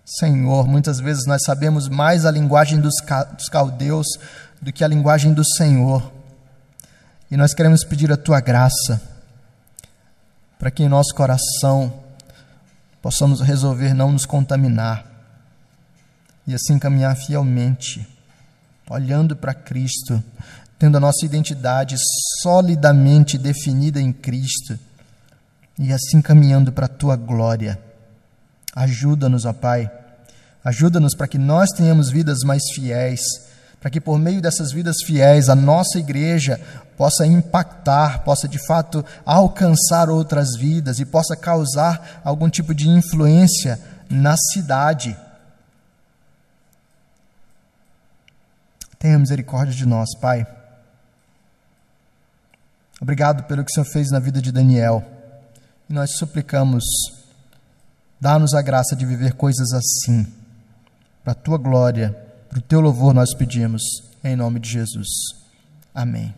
Senhor, 0.06 0.68
muitas 0.68 1.00
vezes 1.00 1.26
nós 1.26 1.42
sabemos 1.44 1.90
mais 1.90 2.26
a 2.26 2.32
linguagem 2.32 2.80
dos 2.80 2.94
caldeus 3.50 4.06
do 4.62 4.72
que 4.72 4.84
a 4.84 4.88
linguagem 4.88 5.34
do 5.34 5.44
Senhor. 5.44 6.14
E 7.32 7.36
nós 7.36 7.56
queremos 7.56 7.84
pedir 7.84 8.12
a 8.12 8.18
tua 8.18 8.40
graça 8.40 9.02
para 10.60 10.70
que 10.70 10.84
em 10.84 10.88
nosso 10.88 11.14
coração 11.16 11.92
possamos 13.02 13.42
resolver 13.42 13.96
não 13.96 14.12
nos 14.12 14.26
contaminar 14.26 15.06
e 16.48 16.54
assim 16.54 16.78
caminhar 16.78 17.16
fielmente, 17.16 18.08
olhando 18.88 19.36
para 19.36 19.56
Cristo, 19.56 20.24
tendo 20.78 20.98
a 20.98 21.00
nossa 21.00 21.26
identidade 21.26 21.96
solidamente 22.44 23.40
definida 23.40 24.00
em 24.00 24.14
Cristo 24.14 24.78
e 25.80 25.92
assim 25.92 26.22
caminhando 26.22 26.72
para 26.72 26.86
a 26.86 26.90
tua 26.90 27.16
glória. 27.16 27.80
Ajuda-nos, 28.76 29.46
ó 29.46 29.54
Pai. 29.54 29.90
Ajuda-nos 30.64 31.16
para 31.16 31.28
que 31.28 31.38
nós 31.38 31.70
tenhamos 31.72 32.10
vidas 32.10 32.40
mais 32.44 32.62
fiéis 32.74 33.22
para 33.86 33.92
que 33.92 34.02
por 34.02 34.18
meio 34.18 34.42
dessas 34.42 34.72
vidas 34.72 34.96
fiéis 35.06 35.48
a 35.48 35.54
nossa 35.54 36.00
igreja 36.00 36.60
possa 36.98 37.24
impactar, 37.24 38.24
possa 38.24 38.48
de 38.48 38.58
fato 38.66 39.06
alcançar 39.24 40.10
outras 40.10 40.58
vidas 40.58 41.00
e 41.00 41.06
possa 41.06 41.36
causar 41.36 42.20
algum 42.24 42.50
tipo 42.50 42.74
de 42.74 42.90
influência 42.90 43.80
na 44.10 44.36
cidade. 44.36 45.16
Tenha 48.98 49.20
misericórdia 49.20 49.76
de 49.76 49.86
nós, 49.86 50.10
Pai. 50.20 50.48
Obrigado 53.00 53.44
pelo 53.44 53.64
que 53.64 53.72
o 53.72 53.74
Senhor 53.76 53.86
fez 53.94 54.10
na 54.10 54.18
vida 54.18 54.42
de 54.42 54.52
Daniel. 54.52 55.06
E 55.88 55.94
nós 55.94 56.18
suplicamos, 56.18 56.84
dá-nos 58.20 58.54
a 58.54 58.62
graça 58.62 58.96
de 58.96 59.06
viver 59.06 59.34
coisas 59.34 59.72
assim, 59.72 60.26
para 61.24 61.32
a 61.32 61.36
tua 61.36 61.58
glória 61.58 62.26
para 62.56 62.60
o 62.60 62.62
teu 62.62 62.80
louvor 62.80 63.14
nós 63.14 63.34
pedimos, 63.34 63.82
em 64.24 64.34
nome 64.34 64.62
de 64.62 64.70
Jesus. 64.70 65.10
Amém. 65.94 66.34